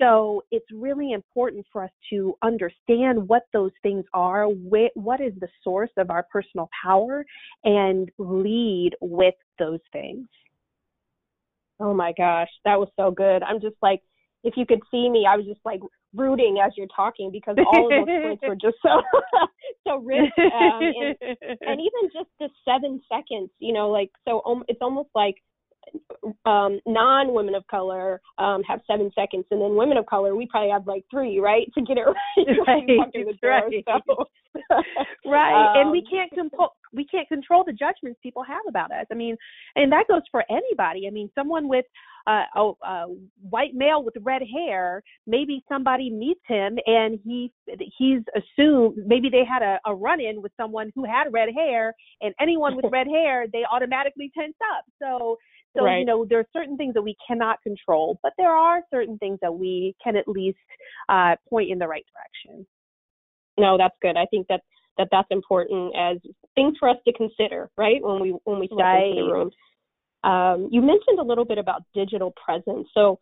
So 0.00 0.42
it's 0.50 0.66
really 0.72 1.12
important 1.12 1.64
for 1.72 1.84
us 1.84 1.90
to 2.10 2.34
understand 2.42 3.28
what 3.28 3.42
those 3.52 3.70
things 3.82 4.04
are, 4.12 4.46
wh- 4.46 4.96
what 4.96 5.20
is 5.20 5.32
the 5.40 5.48
source 5.62 5.90
of 5.96 6.10
our 6.10 6.26
personal 6.32 6.68
power, 6.82 7.24
and 7.62 8.10
lead 8.18 8.90
with 9.00 9.34
those 9.58 9.80
things. 9.92 10.26
Oh 11.78 11.94
my 11.94 12.12
gosh, 12.16 12.48
that 12.64 12.78
was 12.78 12.88
so 12.96 13.10
good. 13.10 13.42
I'm 13.42 13.60
just 13.60 13.76
like, 13.82 14.00
if 14.44 14.54
you 14.56 14.66
could 14.66 14.80
see 14.90 15.08
me, 15.08 15.26
I 15.28 15.36
was 15.36 15.46
just 15.46 15.60
like 15.64 15.80
rooting 16.14 16.58
as 16.64 16.72
you're 16.76 16.86
talking 16.94 17.32
because 17.32 17.56
all 17.66 17.86
of 17.86 18.06
those 18.06 18.22
points 18.22 18.42
were 18.46 18.54
just 18.54 18.76
so 18.82 19.02
so 19.88 19.96
rich, 19.96 20.30
um, 20.38 20.80
and, 20.80 21.16
and 21.60 21.80
even 21.80 22.10
just 22.12 22.28
the 22.38 22.48
seven 22.64 23.00
seconds, 23.08 23.50
you 23.58 23.72
know, 23.72 23.90
like 23.90 24.10
so 24.28 24.42
um, 24.46 24.62
it's 24.68 24.80
almost 24.82 25.08
like 25.14 25.36
um, 26.46 26.80
non 26.86 27.34
women 27.34 27.54
of 27.54 27.66
color 27.66 28.20
um, 28.38 28.62
have 28.62 28.80
seven 28.86 29.10
seconds, 29.14 29.44
and 29.50 29.60
then 29.60 29.76
women 29.76 29.96
of 29.96 30.06
color 30.06 30.34
we 30.34 30.46
probably 30.46 30.70
have 30.70 30.86
like 30.86 31.04
three, 31.10 31.38
right, 31.38 31.70
to 31.74 31.82
get 31.82 31.96
it 31.98 32.02
right. 32.66 32.84
right. 33.42 33.84
Door, 33.86 34.02
so. 34.06 34.24
right, 35.26 35.72
um, 35.72 35.80
and 35.80 35.90
we 35.90 36.04
can't 36.10 36.30
control 36.32 36.70
we 36.92 37.04
can't 37.04 37.28
control 37.28 37.64
the 37.64 37.72
judgments 37.72 38.20
people 38.22 38.42
have 38.44 38.62
about 38.68 38.92
us. 38.92 39.06
I 39.10 39.14
mean, 39.14 39.36
and 39.76 39.90
that 39.92 40.04
goes 40.08 40.22
for 40.30 40.44
anybody. 40.48 41.06
I 41.06 41.10
mean, 41.10 41.30
someone 41.34 41.68
with 41.68 41.84
uh, 42.26 42.44
a, 42.56 42.72
a 42.86 43.06
white 43.50 43.74
male 43.74 44.02
with 44.02 44.14
red 44.22 44.42
hair, 44.42 45.02
maybe 45.26 45.62
somebody 45.68 46.10
meets 46.10 46.40
him 46.46 46.78
and 46.86 47.18
he 47.24 47.52
he's 47.98 48.20
assumed 48.34 48.96
maybe 49.06 49.28
they 49.28 49.44
had 49.44 49.62
a, 49.62 49.78
a 49.86 49.94
run 49.94 50.20
in 50.20 50.40
with 50.40 50.52
someone 50.56 50.90
who 50.94 51.04
had 51.04 51.32
red 51.32 51.48
hair, 51.54 51.94
and 52.20 52.34
anyone 52.40 52.76
with 52.76 52.86
red 52.92 53.06
hair 53.06 53.46
they 53.52 53.62
automatically 53.70 54.30
tense 54.36 54.56
up. 54.76 54.84
So 55.00 55.36
so, 55.76 55.84
right. 55.84 55.98
you 55.98 56.04
know, 56.04 56.24
there 56.24 56.38
are 56.38 56.46
certain 56.52 56.76
things 56.76 56.94
that 56.94 57.02
we 57.02 57.16
cannot 57.26 57.62
control, 57.62 58.18
but 58.22 58.32
there 58.38 58.52
are 58.52 58.80
certain 58.90 59.18
things 59.18 59.38
that 59.42 59.52
we 59.52 59.94
can 60.02 60.16
at 60.16 60.28
least 60.28 60.58
uh, 61.08 61.34
point 61.48 61.70
in 61.70 61.78
the 61.78 61.88
right 61.88 62.04
direction. 62.14 62.66
No, 63.58 63.76
that's 63.76 63.96
good. 64.02 64.16
I 64.16 64.26
think 64.26 64.46
that, 64.48 64.60
that 64.98 65.08
that's 65.10 65.28
important 65.30 65.94
as 65.96 66.18
things 66.54 66.76
for 66.78 66.88
us 66.88 66.96
to 67.06 67.12
consider, 67.12 67.70
right? 67.76 68.02
When 68.02 68.20
we 68.20 68.36
when 68.44 68.60
we 68.60 68.66
step 68.66 68.78
right. 68.78 69.06
into 69.06 69.22
the 69.22 69.32
room. 69.32 69.50
Um, 70.22 70.68
you 70.72 70.80
mentioned 70.80 71.18
a 71.18 71.22
little 71.22 71.44
bit 71.44 71.58
about 71.58 71.82
digital 71.94 72.32
presence, 72.44 72.88
so 72.94 73.18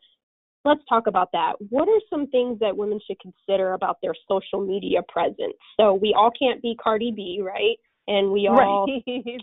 let's 0.65 0.81
talk 0.89 1.07
about 1.07 1.31
that. 1.33 1.55
What 1.71 1.89
are 1.89 2.01
some 2.09 2.29
things 2.29 2.59
that 2.61 2.77
women 2.77 3.01
should 3.07 3.19
consider 3.21 3.73
about 3.73 3.99
their 4.03 4.15
social 4.29 4.65
media 4.65 5.01
presence? 5.09 5.57
So 5.79 5.95
we 5.95 6.15
all 6.17 6.31
can't 6.39 6.63
be 6.63 6.77
Cardi 6.83 7.13
B, 7.15 7.41
right? 7.43 7.77
And 8.07 8.31
we 8.31 8.49
all 8.49 8.87
right. 8.87 9.03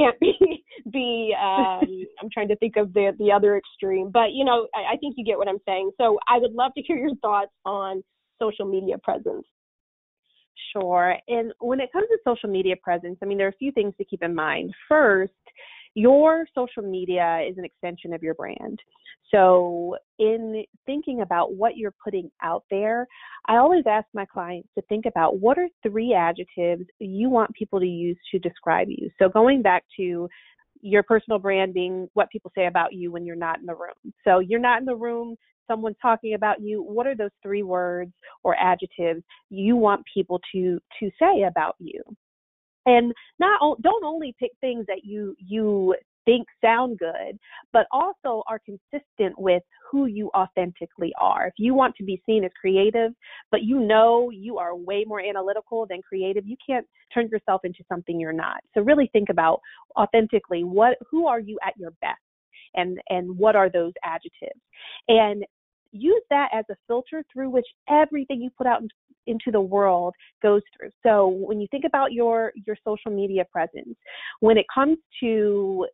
can't 0.00 0.18
be 0.20 0.64
be 0.92 1.34
um 1.40 2.06
i'm 2.20 2.30
trying 2.32 2.48
to 2.48 2.56
think 2.56 2.76
of 2.76 2.92
the 2.94 3.12
the 3.18 3.30
other 3.30 3.56
extreme 3.56 4.10
but 4.10 4.32
you 4.32 4.44
know 4.44 4.66
I, 4.74 4.94
I 4.94 4.96
think 4.96 5.14
you 5.16 5.24
get 5.24 5.38
what 5.38 5.48
i'm 5.48 5.60
saying 5.66 5.90
so 6.00 6.18
i 6.28 6.38
would 6.38 6.52
love 6.52 6.72
to 6.76 6.82
hear 6.82 6.96
your 6.96 7.14
thoughts 7.16 7.52
on 7.64 8.02
social 8.40 8.66
media 8.66 8.96
presence 8.98 9.46
Sure. 10.72 11.16
And 11.28 11.52
when 11.60 11.80
it 11.80 11.90
comes 11.92 12.06
to 12.08 12.18
social 12.24 12.48
media 12.48 12.74
presence, 12.82 13.18
I 13.22 13.26
mean, 13.26 13.38
there 13.38 13.46
are 13.46 13.50
a 13.50 13.56
few 13.56 13.72
things 13.72 13.94
to 13.98 14.04
keep 14.04 14.22
in 14.22 14.34
mind. 14.34 14.72
First, 14.88 15.32
your 15.94 16.46
social 16.54 16.82
media 16.82 17.40
is 17.48 17.58
an 17.58 17.64
extension 17.64 18.12
of 18.12 18.22
your 18.22 18.34
brand. 18.34 18.78
So, 19.30 19.96
in 20.18 20.64
thinking 20.86 21.20
about 21.20 21.54
what 21.54 21.76
you're 21.76 21.94
putting 22.02 22.30
out 22.42 22.64
there, 22.70 23.06
I 23.46 23.56
always 23.56 23.84
ask 23.88 24.06
my 24.12 24.26
clients 24.26 24.68
to 24.76 24.82
think 24.88 25.06
about 25.06 25.38
what 25.38 25.58
are 25.58 25.68
three 25.82 26.14
adjectives 26.14 26.84
you 26.98 27.30
want 27.30 27.54
people 27.54 27.78
to 27.78 27.86
use 27.86 28.18
to 28.32 28.38
describe 28.40 28.88
you. 28.88 29.08
So, 29.18 29.28
going 29.28 29.62
back 29.62 29.84
to 29.98 30.28
your 30.82 31.02
personal 31.02 31.38
brand 31.38 31.74
being 31.74 32.08
what 32.14 32.30
people 32.30 32.50
say 32.56 32.66
about 32.66 32.92
you 32.92 33.12
when 33.12 33.24
you're 33.24 33.36
not 33.36 33.60
in 33.60 33.66
the 33.66 33.74
room. 33.74 34.12
So, 34.24 34.40
you're 34.40 34.58
not 34.58 34.80
in 34.80 34.86
the 34.86 34.96
room, 34.96 35.36
someone's 35.70 35.96
talking 36.02 36.34
about 36.34 36.60
you, 36.60 36.82
what 36.82 37.06
are 37.06 37.14
those 37.14 37.30
three 37.42 37.62
words 37.62 38.12
or 38.42 38.56
adjectives 38.60 39.22
you 39.50 39.76
want 39.76 40.02
people 40.12 40.40
to 40.52 40.80
to 40.98 41.10
say 41.18 41.44
about 41.44 41.76
you? 41.78 42.02
And 42.86 43.12
not 43.38 43.60
don't 43.82 44.04
only 44.04 44.34
pick 44.38 44.52
things 44.60 44.86
that 44.86 45.04
you 45.04 45.34
you 45.38 45.94
think 46.24 46.46
sound 46.62 46.98
good, 46.98 47.38
but 47.72 47.86
also 47.92 48.42
are 48.48 48.60
consistent 48.64 49.38
with 49.38 49.62
who 49.90 50.06
you 50.06 50.30
authentically 50.36 51.12
are. 51.18 51.46
If 51.46 51.54
you 51.56 51.74
want 51.74 51.96
to 51.96 52.04
be 52.04 52.22
seen 52.26 52.44
as 52.44 52.50
creative, 52.60 53.12
but 53.50 53.62
you 53.62 53.80
know 53.80 54.30
you 54.30 54.58
are 54.58 54.76
way 54.76 55.04
more 55.06 55.20
analytical 55.20 55.86
than 55.88 56.02
creative, 56.02 56.46
you 56.46 56.56
can't 56.64 56.86
turn 57.12 57.28
yourself 57.28 57.62
into 57.64 57.82
something 57.88 58.20
you're 58.20 58.32
not. 58.32 58.58
So 58.74 58.82
really 58.82 59.08
think 59.12 59.28
about 59.30 59.60
authentically 59.98 60.64
what 60.64 60.96
who 61.10 61.26
are 61.26 61.40
you 61.40 61.58
at 61.66 61.76
your 61.76 61.92
best 62.00 62.20
and 62.74 63.00
and 63.08 63.36
what 63.36 63.56
are 63.56 63.70
those 63.70 63.92
adjectives. 64.04 64.60
And 65.08 65.44
use 65.92 66.22
that 66.30 66.50
as 66.52 66.64
a 66.70 66.76
filter 66.86 67.24
through 67.32 67.50
which 67.50 67.66
everything 67.88 68.40
you 68.40 68.50
put 68.56 68.66
out 68.66 68.80
into 68.80 68.94
the 69.26 69.60
world 69.60 70.14
goes 70.42 70.62
through. 70.76 70.90
So 71.02 71.28
when 71.28 71.60
you 71.60 71.66
think 71.70 71.84
about 71.84 72.12
your 72.12 72.52
your 72.66 72.76
social 72.84 73.10
media 73.10 73.44
presence, 73.50 73.96
when 74.40 74.58
it 74.58 74.66
comes 74.72 74.98
to 75.20 75.86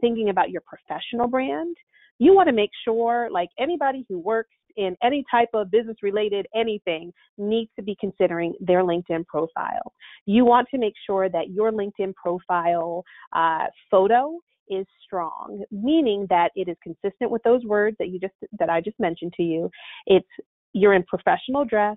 thinking 0.00 0.30
about 0.30 0.50
your 0.50 0.62
professional 0.62 1.28
brand, 1.28 1.76
you 2.18 2.34
want 2.34 2.48
to 2.48 2.54
make 2.54 2.70
sure 2.84 3.28
like 3.32 3.48
anybody 3.58 4.04
who 4.08 4.18
works 4.18 4.50
in 4.76 4.96
any 5.02 5.24
type 5.30 5.48
of 5.54 5.70
business 5.70 5.96
related 6.02 6.46
anything 6.54 7.12
needs 7.38 7.70
to 7.76 7.82
be 7.82 7.96
considering 8.00 8.54
their 8.60 8.82
LinkedIn 8.82 9.26
profile. 9.26 9.92
You 10.26 10.44
want 10.44 10.68
to 10.72 10.78
make 10.78 10.94
sure 11.06 11.28
that 11.28 11.50
your 11.50 11.72
LinkedIn 11.72 12.14
profile 12.14 13.02
uh, 13.34 13.66
photo 13.90 14.38
is 14.68 14.86
strong, 15.04 15.64
meaning 15.70 16.26
that 16.30 16.50
it 16.54 16.68
is 16.68 16.76
consistent 16.82 17.30
with 17.30 17.42
those 17.42 17.64
words 17.64 17.96
that 17.98 18.08
you 18.08 18.20
just 18.20 18.34
that 18.58 18.70
I 18.70 18.80
just 18.80 18.98
mentioned 19.00 19.32
to 19.36 19.42
you. 19.42 19.70
It's 20.06 20.28
you're 20.72 20.94
in 20.94 21.02
professional 21.04 21.64
dress, 21.64 21.96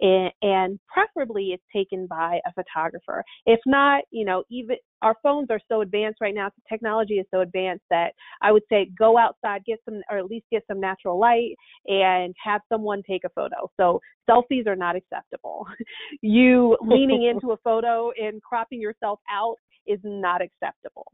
and, 0.00 0.78
preferably 0.92 1.48
it's 1.52 1.62
taken 1.74 2.06
by 2.06 2.40
a 2.46 2.52
photographer. 2.52 3.24
If 3.46 3.60
not, 3.66 4.02
you 4.10 4.24
know, 4.24 4.44
even 4.50 4.76
our 5.02 5.14
phones 5.22 5.48
are 5.50 5.60
so 5.68 5.80
advanced 5.80 6.20
right 6.20 6.34
now, 6.34 6.48
the 6.48 6.62
technology 6.68 7.14
is 7.14 7.26
so 7.32 7.40
advanced 7.40 7.84
that 7.90 8.12
I 8.42 8.52
would 8.52 8.62
say 8.68 8.90
go 8.98 9.16
outside, 9.16 9.64
get 9.64 9.78
some, 9.84 10.00
or 10.10 10.18
at 10.18 10.26
least 10.26 10.46
get 10.50 10.62
some 10.66 10.80
natural 10.80 11.18
light 11.18 11.54
and 11.86 12.34
have 12.42 12.60
someone 12.68 13.02
take 13.08 13.24
a 13.24 13.30
photo. 13.30 13.70
So 13.78 14.00
selfies 14.28 14.66
are 14.66 14.76
not 14.76 14.96
acceptable. 14.96 15.66
you 16.22 16.76
leaning 16.80 17.24
into 17.24 17.52
a 17.52 17.56
photo 17.58 18.10
and 18.20 18.42
cropping 18.42 18.80
yourself 18.80 19.20
out 19.30 19.56
is 19.86 20.00
not 20.04 20.40
acceptable. 20.40 21.06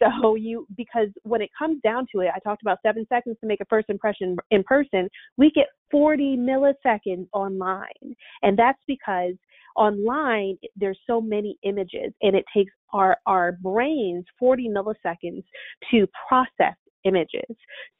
So 0.00 0.36
you 0.36 0.66
because 0.76 1.08
when 1.24 1.42
it 1.42 1.50
comes 1.58 1.80
down 1.82 2.06
to 2.14 2.20
it, 2.20 2.30
I 2.34 2.38
talked 2.40 2.62
about 2.62 2.78
seven 2.84 3.06
seconds 3.08 3.36
to 3.40 3.46
make 3.46 3.60
a 3.60 3.66
first 3.68 3.88
impression 3.88 4.36
in 4.50 4.62
person. 4.64 5.08
We 5.36 5.50
get 5.50 5.66
40 5.90 6.36
milliseconds 6.36 7.26
online, 7.32 8.14
and 8.42 8.58
that's 8.58 8.80
because 8.86 9.34
online 9.76 10.56
there's 10.76 10.98
so 11.06 11.20
many 11.20 11.58
images, 11.62 12.12
and 12.22 12.36
it 12.36 12.44
takes 12.54 12.72
our 12.92 13.16
our 13.26 13.52
brains 13.52 14.24
40 14.38 14.68
milliseconds 14.68 15.42
to 15.90 16.06
process 16.28 16.76
images. 17.04 17.56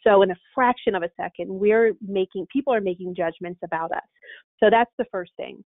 So 0.07 0.23
in 0.23 0.31
a 0.31 0.37
fraction 0.55 0.95
of 0.95 1.03
a 1.03 1.11
second, 1.17 1.49
we're 1.49 1.93
making 2.07 2.47
people 2.53 2.73
are 2.73 2.81
making 2.81 3.15
judgments 3.15 3.61
about 3.65 3.93
us. 3.93 4.09
So 4.61 4.69
that's 4.71 4.91
the 4.99 5.07
first 5.11 5.33
thing 5.37 5.65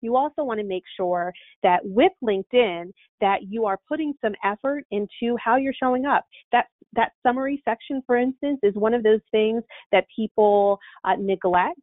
you 0.00 0.16
also 0.16 0.44
want 0.44 0.60
to 0.60 0.66
make 0.66 0.84
sure 0.96 1.32
that 1.62 1.80
with 1.84 2.12
LinkedIn 2.22 2.92
that 3.20 3.38
you 3.48 3.66
are 3.66 3.78
putting 3.88 4.12
some 4.22 4.34
effort 4.44 4.84
into 4.90 5.36
how 5.42 5.56
you're 5.56 5.74
showing 5.74 6.06
up. 6.06 6.24
That 6.52 6.66
that 6.94 7.12
summary 7.24 7.60
section, 7.64 8.02
for 8.06 8.16
instance, 8.16 8.60
is 8.62 8.74
one 8.74 8.94
of 8.94 9.02
those 9.02 9.20
things 9.32 9.62
that 9.90 10.04
people 10.14 10.78
uh, 11.04 11.16
neglect 11.18 11.80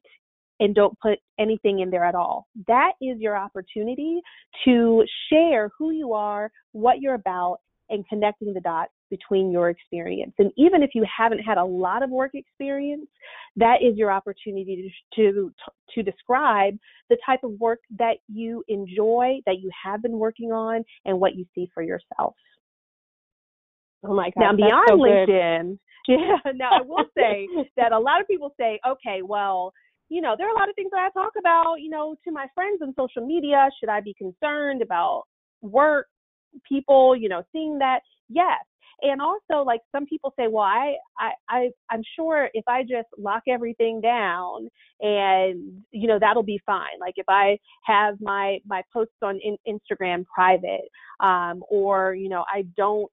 and 0.62 0.76
don't 0.76 0.98
put 1.00 1.20
anything 1.40 1.80
in 1.80 1.90
there 1.90 2.06
at 2.06 2.16
all. 2.16 2.48
That 2.68 2.92
is 3.02 3.20
your 3.20 3.36
opportunity 3.36 4.22
to 4.64 5.04
share 5.30 5.70
who 5.78 5.92
you 5.92 6.14
are, 6.14 6.52
what 6.72 7.02
you're 7.02 7.16
about, 7.16 7.58
and 7.90 8.08
connecting 8.08 8.54
the 8.54 8.62
dots 8.62 8.94
between 9.12 9.52
your 9.52 9.70
experience. 9.70 10.34
And 10.40 10.52
even 10.58 10.82
if 10.82 10.92
you 10.96 11.06
haven't 11.06 11.40
had 11.40 11.60
a 11.60 11.64
lot 11.64 12.02
of 12.02 12.10
work 12.10 12.32
experience, 12.34 13.08
that 13.58 13.84
is 13.84 13.96
your 13.96 14.12
opportunity 14.12 14.92
to, 15.16 15.22
to, 15.22 15.54
to 15.94 16.02
describe 16.02 16.76
the 17.10 17.18
type 17.24 17.44
of 17.44 17.52
work 17.60 17.80
that 18.00 18.18
you 18.28 18.64
enjoy, 18.68 19.40
that 19.46 19.60
you 19.60 19.70
have 19.84 20.02
been 20.02 20.18
working 20.18 20.52
on, 20.52 20.84
and 21.06 21.20
what 21.20 21.36
you 21.36 21.46
see 21.54 21.70
for 21.76 21.84
yourself. 21.84 22.34
Oh 24.04 24.16
my 24.16 24.32
God. 24.32 24.42
Now, 24.42 24.56
beyond 24.56 24.88
so 24.90 24.96
LinkedIn, 24.96 25.78
yeah, 26.08 26.52
now 26.56 26.72
I 26.80 26.82
will 26.82 27.06
say 27.16 27.48
that 27.78 27.92
a 27.92 28.00
lot 28.00 28.22
of 28.22 28.28
people 28.28 28.56
say, 28.60 28.80
okay, 28.88 29.22
well, 29.22 29.74
you 30.10 30.22
know, 30.22 30.36
there 30.38 30.48
are 30.48 30.56
a 30.56 30.60
lot 30.60 30.70
of 30.70 30.76
things 30.76 30.90
that 30.92 31.00
I 31.00 31.20
talk 31.20 31.34
about, 31.40 31.76
you 31.80 31.90
know, 31.90 32.16
to 32.26 32.32
my 32.32 32.48
friends 32.56 32.82
on 32.82 32.94
social 32.98 33.26
media. 33.26 33.70
Should 33.80 33.90
I 33.90 34.02
be 34.02 34.14
concerned 34.16 34.82
about 34.82 35.24
work, 35.62 36.08
people, 36.68 37.16
you 37.16 37.30
know, 37.30 37.44
seeing 37.52 37.78
that? 37.80 38.02
Yes. 38.32 38.64
and 39.02 39.22
also 39.22 39.64
like 39.66 39.82
some 39.92 40.06
people 40.06 40.34
say 40.38 40.48
well 40.48 40.64
I, 40.64 40.96
I 41.20 41.32
i 41.50 41.70
i'm 41.90 42.04
sure 42.16 42.50
if 42.54 42.64
i 42.68 42.82
just 42.84 43.08
lock 43.18 43.44
everything 43.48 44.00
down 44.02 44.70
and 45.02 45.82
you 45.92 46.08
know 46.08 46.20
that'll 46.20 46.44
be 46.44 46.62
fine 46.66 47.00
like 47.00 47.16
if 47.18 47.26
i 47.28 47.58
have 47.84 48.16
my 48.22 48.60
my 48.66 48.82
posts 48.94 49.16
on 49.22 49.40
in, 49.44 49.58
instagram 49.68 50.26
private 50.34 50.88
um 51.20 51.64
or 51.70 52.14
you 52.14 52.30
know 52.30 52.44
i 52.54 52.64
don't 52.78 53.12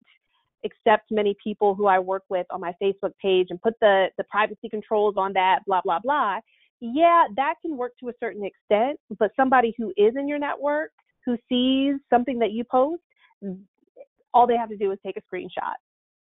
accept 0.65 1.11
many 1.11 1.35
people 1.43 1.75
who 1.75 1.87
i 1.87 1.99
work 1.99 2.25
with 2.29 2.47
on 2.51 2.61
my 2.61 2.73
facebook 2.83 3.13
page 3.23 3.47
and 3.51 3.61
put 3.63 3.75
the 3.81 4.07
the 4.19 4.25
privacy 4.25 4.69
controls 4.69 5.15
on 5.17 5.33
that 5.33 5.61
blah 5.67 5.81
blah 5.85 6.01
blah 6.03 6.39
yeah 6.81 7.25
that 7.37 7.55
can 7.63 7.77
work 7.77 7.93
to 7.99 8.09
a 8.09 8.13
certain 8.21 8.45
extent 8.45 8.99
but 9.19 9.31
somebody 9.37 9.75
who 9.79 9.93
is 9.97 10.15
in 10.17 10.29
your 10.29 10.39
network 10.39 10.91
who 11.25 11.37
sees 11.49 11.95
something 12.11 12.39
that 12.39 12.53
you 12.53 12.65
post 12.65 13.03
all 14.35 14.47
they 14.47 14.57
have 14.57 14.69
to 14.69 14.77
do 14.77 14.93
is 14.93 14.99
take 15.05 15.17
a 15.17 15.35
screenshot 15.35 15.75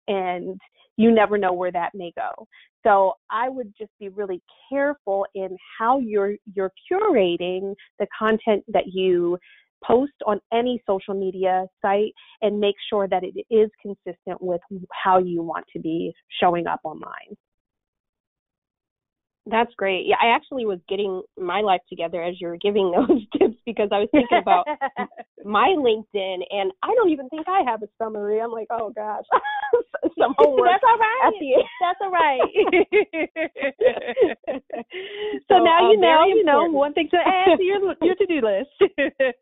and 0.08 0.60
you 0.98 1.12
never 1.12 1.38
know 1.38 1.54
where 1.54 1.72
that 1.72 1.92
may 1.94 2.12
go. 2.16 2.48
So 2.84 3.14
I 3.30 3.50
would 3.50 3.74
just 3.78 3.92
be 4.00 4.10
really 4.10 4.42
careful 4.70 5.26
in 5.36 5.58
how 5.78 6.00
you're 6.00 6.36
you're 6.54 6.72
curating 6.92 7.74
the 8.00 8.08
content 8.18 8.64
that 8.68 8.88
you 8.88 9.38
post 9.84 10.14
on 10.26 10.40
any 10.54 10.82
social 10.88 11.14
media 11.14 11.66
site 11.82 12.14
and 12.42 12.60
make 12.60 12.76
sure 12.90 13.08
that 13.08 13.24
it 13.24 13.46
is 13.54 13.70
consistent 13.82 14.42
with 14.42 14.62
how 14.92 15.18
you 15.20 15.42
want 15.44 15.66
to 15.74 15.80
be 15.80 16.14
showing 16.40 16.68
up 16.68 16.80
online. 16.84 17.36
That's 19.48 19.74
great. 19.78 20.06
Yeah, 20.08 20.16
I 20.22 20.36
actually 20.36 20.66
was 20.66 20.80
getting 20.90 21.22
my 21.38 21.62
life 21.62 21.82
together 21.88 22.24
as 22.24 22.36
you 22.42 22.48
were 22.48 22.58
giving 22.58 22.92
those 23.08 23.22
tips 23.38 23.55
because 23.66 23.90
I 23.92 24.00
was 24.00 24.10
thinking 24.12 24.38
about 24.38 24.66
my 25.46 25.76
LinkedIn 25.78 26.42
and 26.52 26.72
I 26.84 26.94
don't 26.96 27.10
even 27.10 27.30
think 27.30 27.48
I 27.48 27.64
have 27.66 27.84
a 27.84 27.88
summary. 27.98 28.40
I'm 28.40 28.52
like, 28.52 28.68
oh 28.72 28.92
gosh, 28.96 29.26
some 30.20 30.36
homework. 30.38 30.70
That's 30.70 30.84
all 30.84 30.98
right. 30.98 31.34
That's 31.82 32.00
all 32.02 32.12
right. 32.12 32.42
so, 35.48 35.58
so, 35.58 35.64
now 35.64 35.88
uh, 35.88 35.92
you 35.92 36.00
know, 36.00 36.26
you 36.28 36.44
know, 36.44 36.66
one 36.66 36.94
thing 36.94 37.10
to 37.12 37.18
add 37.26 37.58
to 37.58 37.64
your 37.64 37.96
your 38.02 38.16
to 38.16 38.26
do 38.26 38.42
list. 38.42 38.70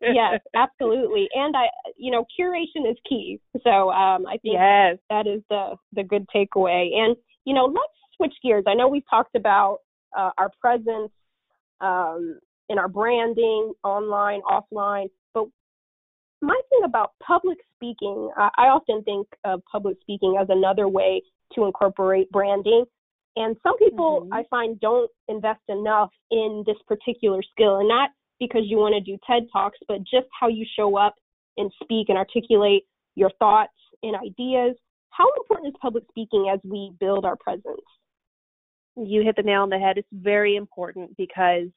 yes, 0.00 0.40
absolutely. 0.54 1.28
And 1.34 1.56
I, 1.56 1.66
you 1.96 2.10
know, 2.10 2.24
curation 2.38 2.90
is 2.90 2.96
key. 3.08 3.40
So 3.62 3.90
um, 3.90 4.26
I 4.26 4.38
think 4.42 4.54
yes. 4.54 4.98
that 5.10 5.26
is 5.26 5.42
the 5.50 5.76
the 5.92 6.02
good 6.02 6.26
takeaway. 6.34 6.94
And 6.96 7.16
you 7.44 7.54
know, 7.54 7.66
let's 7.66 7.92
switch 8.16 8.34
gears. 8.42 8.64
I 8.66 8.74
know 8.74 8.88
we've 8.88 9.08
talked 9.08 9.34
about 9.34 9.78
uh, 10.16 10.30
our 10.38 10.50
presence 10.60 11.10
um, 11.80 12.38
in 12.68 12.78
our 12.78 12.88
branding, 12.88 13.72
online, 13.82 14.40
offline. 14.42 15.06
But 15.34 15.46
my 16.42 16.60
thing 16.70 16.80
about 16.84 17.12
public 17.26 17.58
speaking, 17.76 18.30
I, 18.36 18.68
often 18.68 19.02
think 19.02 19.26
of 19.44 19.62
public 19.70 19.96
speaking 20.00 20.36
as 20.40 20.48
another 20.50 20.88
way 20.88 21.22
to 21.54 21.64
incorporate 21.64 22.30
branding. 22.30 22.84
And 23.36 23.56
some 23.62 23.76
people 23.78 24.22
mm-hmm. 24.22 24.32
I 24.32 24.44
find 24.48 24.78
don't 24.80 25.10
invest 25.28 25.62
enough 25.68 26.10
in 26.30 26.64
this 26.66 26.76
particular 26.86 27.40
skill, 27.42 27.78
and 27.78 27.88
not 27.88 28.10
because 28.38 28.62
you 28.64 28.76
want 28.76 28.94
to 28.94 29.00
do 29.00 29.18
TED 29.26 29.48
Talks, 29.52 29.78
but 29.88 29.98
just 29.98 30.26
how 30.38 30.48
you 30.48 30.64
show 30.76 30.96
up 30.96 31.14
and 31.56 31.70
speak 31.82 32.08
and 32.08 32.18
articulate 32.18 32.84
your 33.14 33.30
thoughts 33.38 33.72
and 34.02 34.16
ideas. 34.16 34.76
How 35.10 35.26
important 35.36 35.68
is 35.68 35.74
public 35.80 36.04
speaking 36.08 36.50
as 36.52 36.58
we 36.64 36.92
build 36.98 37.24
our 37.24 37.36
presence? 37.36 37.80
you 38.96 39.22
hit 39.22 39.36
the 39.36 39.42
nail 39.42 39.62
on 39.62 39.70
the 39.70 39.78
head. 39.78 39.98
It's 39.98 40.08
very 40.12 40.56
important 40.56 41.16
because 41.16 41.68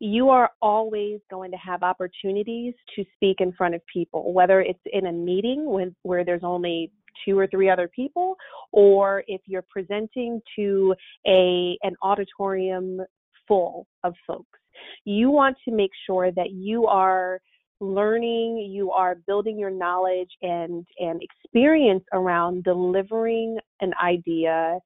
you 0.00 0.30
are 0.30 0.50
always 0.62 1.20
going 1.30 1.50
to 1.50 1.56
have 1.58 1.82
opportunities 1.82 2.74
to 2.96 3.04
speak 3.14 3.36
in 3.40 3.52
front 3.52 3.74
of 3.74 3.82
people, 3.92 4.32
whether 4.32 4.62
it's 4.62 4.80
in 4.92 5.06
a 5.06 5.12
meeting 5.12 5.66
with, 5.66 5.92
where 6.02 6.24
there's 6.24 6.42
only 6.42 6.90
two 7.24 7.38
or 7.38 7.46
three 7.46 7.68
other 7.68 7.88
people, 7.88 8.34
or 8.72 9.22
if 9.26 9.42
you're 9.44 9.64
presenting 9.70 10.40
to 10.56 10.94
a 11.26 11.76
an 11.82 11.94
auditorium 12.02 13.00
full 13.46 13.86
of 14.02 14.14
folks. 14.26 14.58
You 15.04 15.30
want 15.30 15.56
to 15.66 15.74
make 15.74 15.90
sure 16.06 16.32
that 16.32 16.52
you 16.52 16.86
are 16.86 17.40
learning, 17.80 18.70
you 18.70 18.90
are 18.92 19.16
building 19.26 19.58
your 19.58 19.70
knowledge 19.70 20.30
and 20.40 20.86
and 20.98 21.20
experience 21.22 22.04
around 22.14 22.64
delivering 22.64 23.58
an 23.82 23.92
idea 24.02 24.78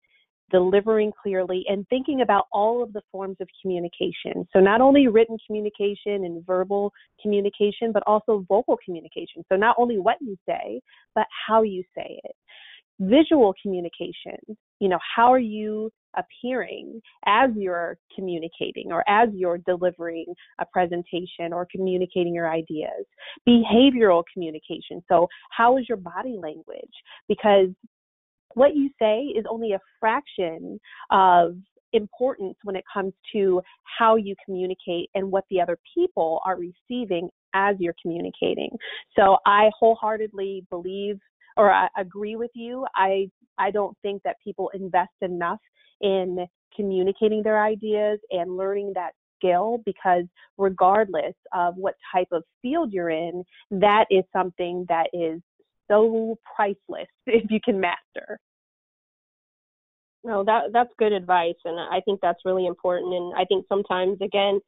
delivering 0.51 1.13
clearly, 1.21 1.65
and 1.69 1.87
thinking 1.89 2.21
about 2.21 2.47
all 2.53 2.83
of 2.83 2.93
the 2.93 3.03
forms 3.11 3.37
of 3.41 3.49
communication. 3.61 4.47
So, 4.53 4.61
not 4.61 4.81
only 4.81 5.09
written 5.09 5.37
communication 5.47 6.25
and 6.25 6.45
verbal 6.47 6.93
communication, 7.21 7.93
but 7.93 8.03
also 8.07 8.45
vocal 8.49 8.79
communication. 8.85 9.45
So, 9.49 9.57
not 9.57 9.77
only 9.79 9.99
what 9.99 10.17
you 10.21 10.37
say, 10.47 10.81
but 11.15 11.27
how 11.47 11.63
you 11.63 11.83
say 11.97 12.21
it. 12.25 12.37
Visual 13.01 13.55
communication, 13.61 14.39
you 14.79 14.89
know, 14.89 14.99
how 15.17 15.33
are 15.33 15.39
you 15.39 15.91
appearing 16.17 17.01
as 17.27 17.51
you're 17.57 17.99
communicating 18.15 18.93
or 18.93 19.03
as 19.09 19.29
you're 19.33 19.59
delivering 19.59 20.27
a 20.61 20.67
presentation 20.67 21.53
or 21.53 21.67
communicating 21.71 22.35
your 22.35 22.51
ideas. 22.51 23.05
Behavioral 23.49 24.23
communication. 24.33 25.03
So, 25.09 25.29
how 25.51 25.79
is 25.79 25.87
your 25.89 25.99
body 25.99 26.37
language? 26.41 26.93
Because 27.29 27.69
what 28.55 28.75
you 28.75 28.91
say 29.01 29.21
is 29.37 29.45
only 29.49 29.73
a 29.73 29.81
fraction 30.01 30.79
of 31.11 31.57
importance 31.93 32.57
when 32.65 32.77
it 32.77 32.85
comes 32.93 33.13
to 33.33 33.63
how 33.99 34.17
you 34.17 34.35
communicate 34.45 35.09
and 35.15 35.31
what 35.31 35.45
the 35.51 35.61
other 35.61 35.79
people 35.95 36.41
are 36.45 36.57
receiving 36.57 37.29
as 37.55 37.77
you're 37.79 37.95
communicating. 38.03 38.71
So 39.17 39.37
I 39.47 39.71
wholeheartedly 39.79 40.67
believe 40.71 41.19
or 41.57 41.73
I 41.73 41.89
agree 41.97 42.37
with 42.37 42.51
you. 42.55 42.85
I 42.97 43.31
I 43.59 43.71
don't 43.71 43.97
think 44.03 44.23
that 44.25 44.37
people 44.43 44.71
invest 44.75 45.13
enough 45.21 45.61
in 46.01 46.45
communicating 46.75 47.43
their 47.43 47.63
ideas 47.63 48.19
and 48.33 48.57
learning 48.57 48.93
that 48.95 49.13
skill 49.39 49.81
because 49.85 50.25
regardless 50.59 51.35
of 51.53 51.77
what 51.77 51.95
type 52.13 52.27
of 52.33 52.43
field 52.63 52.93
you're 52.93 53.11
in, 53.11 53.45
that 53.71 54.07
is 54.11 54.25
something 54.33 54.85
that 54.89 55.07
is 55.13 55.41
so 55.91 56.39
priceless 56.57 57.09
if 57.27 57.51
you 57.51 57.61
can 57.65 57.81
master. 57.81 58.39
No, 60.25 60.43
that 60.45 60.73
that's 60.73 60.91
good 60.99 61.13
advice, 61.13 61.55
and 61.67 61.79
I 61.79 62.01
think 62.01 62.21
that's 62.23 62.41
really 62.47 62.67
important. 62.67 63.13
And 63.13 63.35
I 63.37 63.45
think 63.45 63.67
sometimes, 63.69 64.19
again, 64.23 64.59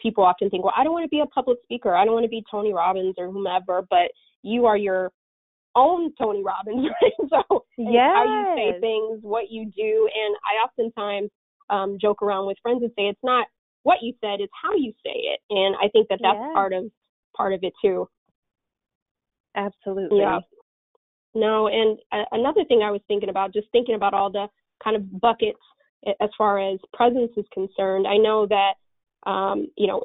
people 0.00 0.24
often 0.24 0.50
think, 0.50 0.62
well, 0.62 0.74
I 0.76 0.84
don't 0.84 0.92
want 0.92 1.04
to 1.04 1.08
be 1.08 1.20
a 1.20 1.26
public 1.26 1.58
speaker, 1.62 1.94
I 1.94 2.04
don't 2.04 2.12
want 2.12 2.24
to 2.24 2.30
be 2.30 2.44
Tony 2.50 2.72
Robbins 2.74 3.14
or 3.16 3.30
whomever, 3.30 3.82
but 3.88 4.10
you 4.42 4.66
are 4.66 4.76
your 4.76 5.10
own 5.74 6.12
Tony 6.20 6.42
Robbins, 6.44 6.86
right? 7.02 7.12
So 7.30 7.64
yes. 7.78 8.10
how 8.14 8.24
you 8.24 8.56
say 8.56 8.80
things, 8.80 9.20
what 9.22 9.50
you 9.50 9.64
do, 9.76 10.08
and 10.14 10.36
I 10.44 10.64
oftentimes 10.64 11.30
um, 11.70 11.98
joke 12.00 12.22
around 12.22 12.46
with 12.46 12.58
friends 12.62 12.82
and 12.82 12.92
say 12.96 13.04
it's 13.04 13.18
not 13.22 13.46
what 13.82 13.98
you 14.02 14.12
said, 14.20 14.40
it's 14.40 14.52
how 14.62 14.74
you 14.76 14.92
say 15.04 15.14
it, 15.14 15.40
and 15.50 15.74
I 15.82 15.88
think 15.88 16.08
that 16.08 16.18
that's 16.22 16.38
yes. 16.38 16.50
part 16.54 16.72
of 16.72 16.90
part 17.36 17.52
of 17.52 17.60
it 17.62 17.72
too. 17.82 18.08
Absolutely. 19.56 20.20
Yeah. 20.20 20.40
No, 21.34 21.66
and 21.66 21.98
uh, 22.12 22.24
another 22.32 22.64
thing 22.64 22.82
I 22.82 22.90
was 22.90 23.00
thinking 23.08 23.28
about, 23.28 23.52
just 23.52 23.66
thinking 23.72 23.96
about 23.96 24.14
all 24.14 24.30
the 24.30 24.46
kind 24.82 24.96
of 24.96 25.20
buckets 25.20 25.58
as 26.20 26.30
far 26.36 26.58
as 26.58 26.78
presence 26.92 27.32
is 27.36 27.44
concerned. 27.52 28.06
I 28.06 28.16
know 28.18 28.46
that, 28.46 28.74
um, 29.28 29.66
you 29.76 29.86
know, 29.86 30.02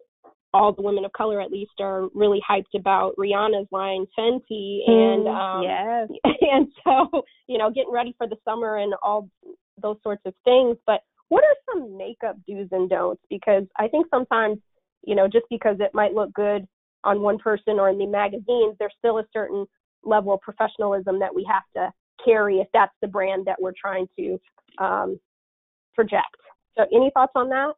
all 0.54 0.74
the 0.74 0.82
women 0.82 1.06
of 1.06 1.14
color 1.14 1.42
at 1.42 1.52
least 1.52 1.72
are 1.80 2.10
really 2.14 2.42
hyped 2.50 2.78
about 2.78 3.16
Rihanna's 3.18 3.68
line 3.72 4.06
Fenty 4.18 4.80
and 4.88 5.26
mm, 5.26 5.30
um 5.30 5.64
yes. 5.64 6.34
and 6.42 6.68
so 6.84 7.24
you 7.48 7.58
know 7.58 7.70
getting 7.70 7.92
ready 7.92 8.16
for 8.18 8.28
the 8.28 8.38
summer 8.44 8.78
and 8.78 8.94
all 9.04 9.30
those 9.80 9.98
sorts 10.02 10.24
of 10.26 10.34
things 10.46 10.76
but 10.88 11.02
what 11.28 11.44
are 11.44 11.56
some 11.72 11.96
makeup 11.96 12.36
do's 12.48 12.68
and 12.72 12.90
don'ts 12.90 13.22
because 13.30 13.64
I 13.78 13.88
think 13.88 14.08
sometimes 14.10 14.58
you 15.06 15.16
know 15.16 15.28
just 15.28 15.46
because 15.52 15.78
it 15.80 15.92
might 15.94 16.14
look 16.14 16.34
good 16.34 16.68
on 17.04 17.22
one 17.22 17.38
person 17.38 17.80
or 17.80 17.90
in 17.90 17.98
the 17.98 18.06
magazines 18.06 18.76
there's 18.80 18.94
still 19.00 19.20
a 19.20 19.24
certain 19.32 19.66
level 20.04 20.34
of 20.34 20.42
professionalism 20.42 21.20
that 21.20 21.34
we 21.34 21.46
have 21.50 21.64
to 21.76 21.92
carry 22.24 22.58
if 22.58 22.68
that's 22.74 22.94
the 23.02 23.08
brand 23.08 23.46
that 23.46 23.56
we're 23.60 23.74
trying 23.80 24.08
to 24.18 24.40
um, 24.78 25.20
project. 25.94 26.36
So, 26.78 26.86
any 26.94 27.12
thoughts 27.14 27.34
on 27.36 27.50
that? 27.50 27.74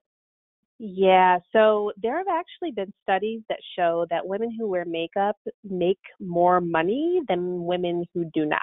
Yeah, 0.80 1.38
so 1.54 1.92
there 2.02 2.18
have 2.18 2.28
actually 2.28 2.72
been 2.72 2.92
studies 3.04 3.42
that 3.50 3.60
show 3.76 4.06
that 4.10 4.26
women 4.26 4.56
who 4.58 4.68
wear 4.68 4.84
makeup 4.86 5.38
make 5.64 6.00
more 6.20 6.60
money 6.60 7.22
than 7.28 7.66
women 7.66 8.04
who 8.14 8.26
do 8.34 8.46
not. 8.46 8.62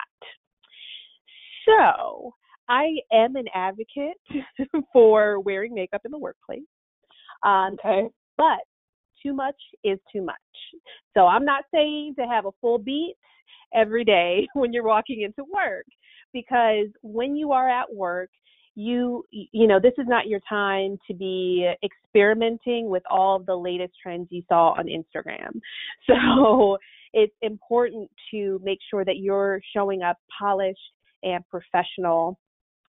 So, 1.65 2.35
I 2.69 2.97
am 3.13 3.37
an 3.37 3.47
advocate 3.55 4.17
for 4.93 5.41
wearing 5.41 5.75
makeup 5.75 6.03
in 6.05 6.11
the 6.11 6.19
workplace. 6.19 6.61
Um, 7.45 7.77
okay. 7.79 8.09
But 8.37 8.61
too 9.23 9.35
much 9.35 9.57
is 9.85 9.99
too 10.13 10.23
much. 10.23 10.37
So, 11.15 11.27
I'm 11.27 11.45
not 11.45 11.65
saying 11.73 12.15
to 12.19 12.27
have 12.27 12.47
a 12.47 12.51
full 12.61 12.79
beat 12.79 13.15
every 13.75 14.05
day 14.05 14.47
when 14.55 14.73
you're 14.73 14.85
walking 14.85 15.23
into 15.23 15.45
work 15.53 15.87
because 16.33 16.87
when 17.03 17.37
you 17.37 17.53
are 17.53 17.69
at 17.69 17.93
work 17.93 18.31
you 18.79 19.25
you 19.33 19.67
know 19.67 19.81
this 19.83 19.95
is 19.99 20.07
not 20.07 20.29
your 20.29 20.39
time 20.49 20.97
to 21.09 21.13
be 21.13 21.69
experimenting 21.83 22.89
with 22.89 23.03
all 23.11 23.35
of 23.35 23.45
the 23.45 23.55
latest 23.55 23.93
trends 24.01 24.29
you 24.31 24.41
saw 24.49 24.73
on 24.79 24.87
Instagram. 24.87 25.61
So 26.07 26.79
it's 27.13 27.35
important 27.43 28.09
to 28.31 28.61
make 28.63 28.79
sure 28.89 29.05
that 29.05 29.17
you're 29.17 29.61
showing 29.75 30.03
up 30.03 30.17
polished 30.39 30.79
and 31.25 31.43
professional 31.49 32.39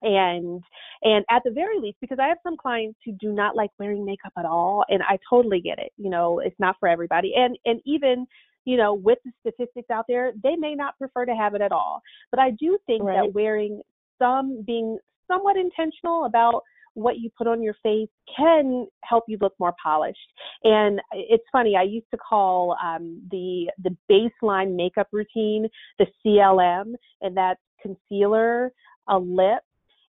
and 0.04 0.62
and 1.02 1.24
at 1.30 1.42
the 1.44 1.50
very 1.50 1.78
least 1.80 1.96
because 2.00 2.18
i 2.20 2.28
have 2.28 2.38
some 2.42 2.56
clients 2.56 2.98
who 3.04 3.12
do 3.12 3.32
not 3.32 3.56
like 3.56 3.70
wearing 3.78 4.04
makeup 4.04 4.32
at 4.38 4.44
all 4.44 4.84
and 4.88 5.02
i 5.02 5.18
totally 5.28 5.60
get 5.60 5.78
it 5.78 5.92
you 5.96 6.10
know 6.10 6.40
it's 6.40 6.58
not 6.58 6.76
for 6.78 6.88
everybody 6.88 7.32
and 7.36 7.56
and 7.64 7.80
even 7.84 8.26
you 8.64 8.76
know 8.76 8.94
with 8.94 9.18
the 9.24 9.32
statistics 9.40 9.90
out 9.90 10.04
there 10.08 10.32
they 10.42 10.56
may 10.56 10.74
not 10.74 10.96
prefer 10.98 11.24
to 11.24 11.34
have 11.34 11.54
it 11.54 11.60
at 11.60 11.72
all 11.72 12.00
but 12.30 12.38
i 12.38 12.50
do 12.50 12.78
think 12.86 13.02
right. 13.02 13.16
that 13.16 13.34
wearing 13.34 13.80
some 14.18 14.62
being 14.66 14.98
somewhat 15.26 15.56
intentional 15.56 16.26
about 16.26 16.62
what 16.94 17.18
you 17.18 17.28
put 17.36 17.46
on 17.46 17.62
your 17.62 17.74
face 17.82 18.08
can 18.36 18.86
help 19.02 19.24
you 19.26 19.36
look 19.40 19.52
more 19.58 19.74
polished. 19.82 20.32
And 20.62 21.00
it's 21.12 21.44
funny, 21.52 21.76
I 21.76 21.82
used 21.82 22.06
to 22.12 22.16
call 22.16 22.76
um, 22.82 23.20
the 23.30 23.68
the 23.82 23.96
baseline 24.10 24.74
makeup 24.76 25.08
routine 25.12 25.68
the 25.98 26.06
CLM, 26.24 26.94
and 27.20 27.36
that's 27.36 27.60
concealer, 27.82 28.72
a 29.08 29.18
lip, 29.18 29.60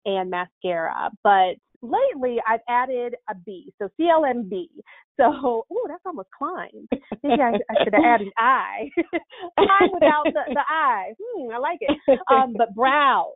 and 0.04 0.30
mascara. 0.30 1.10
But 1.22 1.56
lately 1.82 2.38
I've 2.48 2.60
added 2.68 3.14
a 3.28 3.34
B, 3.34 3.72
so 3.78 3.88
CLMB. 4.00 4.66
So, 5.18 5.24
oh, 5.70 5.86
that's 5.88 6.02
almost 6.06 6.28
climbed. 6.36 6.88
Maybe 7.22 7.42
I, 7.42 7.50
I 7.70 7.84
should 7.84 7.94
have 7.94 8.04
added 8.04 8.28
I. 8.38 8.88
I 9.58 9.88
without 9.92 10.24
the, 10.24 10.54
the 10.54 10.62
I. 10.68 11.12
Hmm, 11.20 11.52
I 11.52 11.58
like 11.58 11.78
it. 11.80 12.20
Um, 12.30 12.54
but 12.56 12.74
brows. 12.74 13.32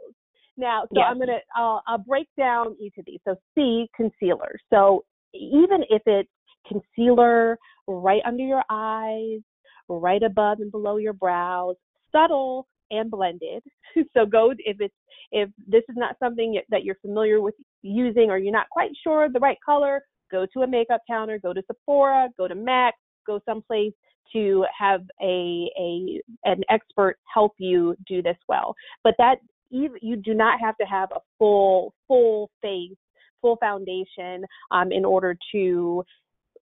Now, 0.57 0.85
so 0.85 1.01
yes. 1.01 1.05
I'm 1.11 1.19
gonna 1.19 1.39
uh, 1.59 1.81
I'll 1.87 1.99
break 1.99 2.29
down 2.39 2.77
each 2.81 2.95
of 2.99 3.05
these. 3.05 3.21
So 3.27 3.37
C, 3.55 3.89
concealer. 3.95 4.57
So 4.71 5.05
even 5.35 5.83
if 5.91 6.01
it's 6.07 6.31
concealer 6.67 7.59
right 7.87 8.23
under 8.25 8.43
your 8.43 8.63
eyes, 8.71 9.41
right 9.89 10.23
above 10.23 10.61
and 10.61 10.71
below 10.71 10.97
your 10.97 11.13
brows, 11.13 11.77
subtle 12.11 12.67
and 12.91 13.11
blended. 13.11 13.63
so 14.17 14.27
go 14.27 14.53
if 14.59 14.77
it's 14.81 14.95
if 15.33 15.51
this 15.67 15.83
is 15.89 15.97
not 15.97 16.17
something 16.19 16.61
that 16.71 16.85
you're 16.85 16.97
familiar 16.97 17.41
with 17.41 17.55
using 17.83 18.31
or 18.31 18.39
you're 18.39 18.53
not 18.53 18.69
quite 18.71 18.91
sure 19.03 19.29
the 19.29 19.41
right 19.41 19.59
color, 19.65 20.03
go 20.31 20.47
to 20.53 20.63
a 20.63 20.67
makeup 20.67 21.01
counter, 21.09 21.39
go 21.39 21.53
to 21.53 21.63
Sephora, 21.67 22.29
go 22.37 22.47
to 22.47 22.55
MAC, 22.55 22.95
go 23.27 23.41
someplace 23.45 23.93
to 24.33 24.65
have 24.77 25.03
a 25.23 25.71
a 25.79 26.21
an 26.45 26.63
expert 26.71 27.17
help 27.33 27.53
you 27.59 27.97
do 28.07 28.23
this 28.23 28.37
well. 28.49 28.75
But 29.05 29.15
that 29.19 29.37
you 29.71 30.17
do 30.17 30.35
not 30.35 30.61
have 30.61 30.77
to 30.79 30.87
have 30.87 31.11
a 31.13 31.21
full 31.39 31.95
full 32.07 32.51
face, 32.63 32.97
full 33.41 33.57
foundation 33.57 34.45
um, 34.71 34.93
in 34.93 35.05
order 35.05 35.37
to 35.53 36.05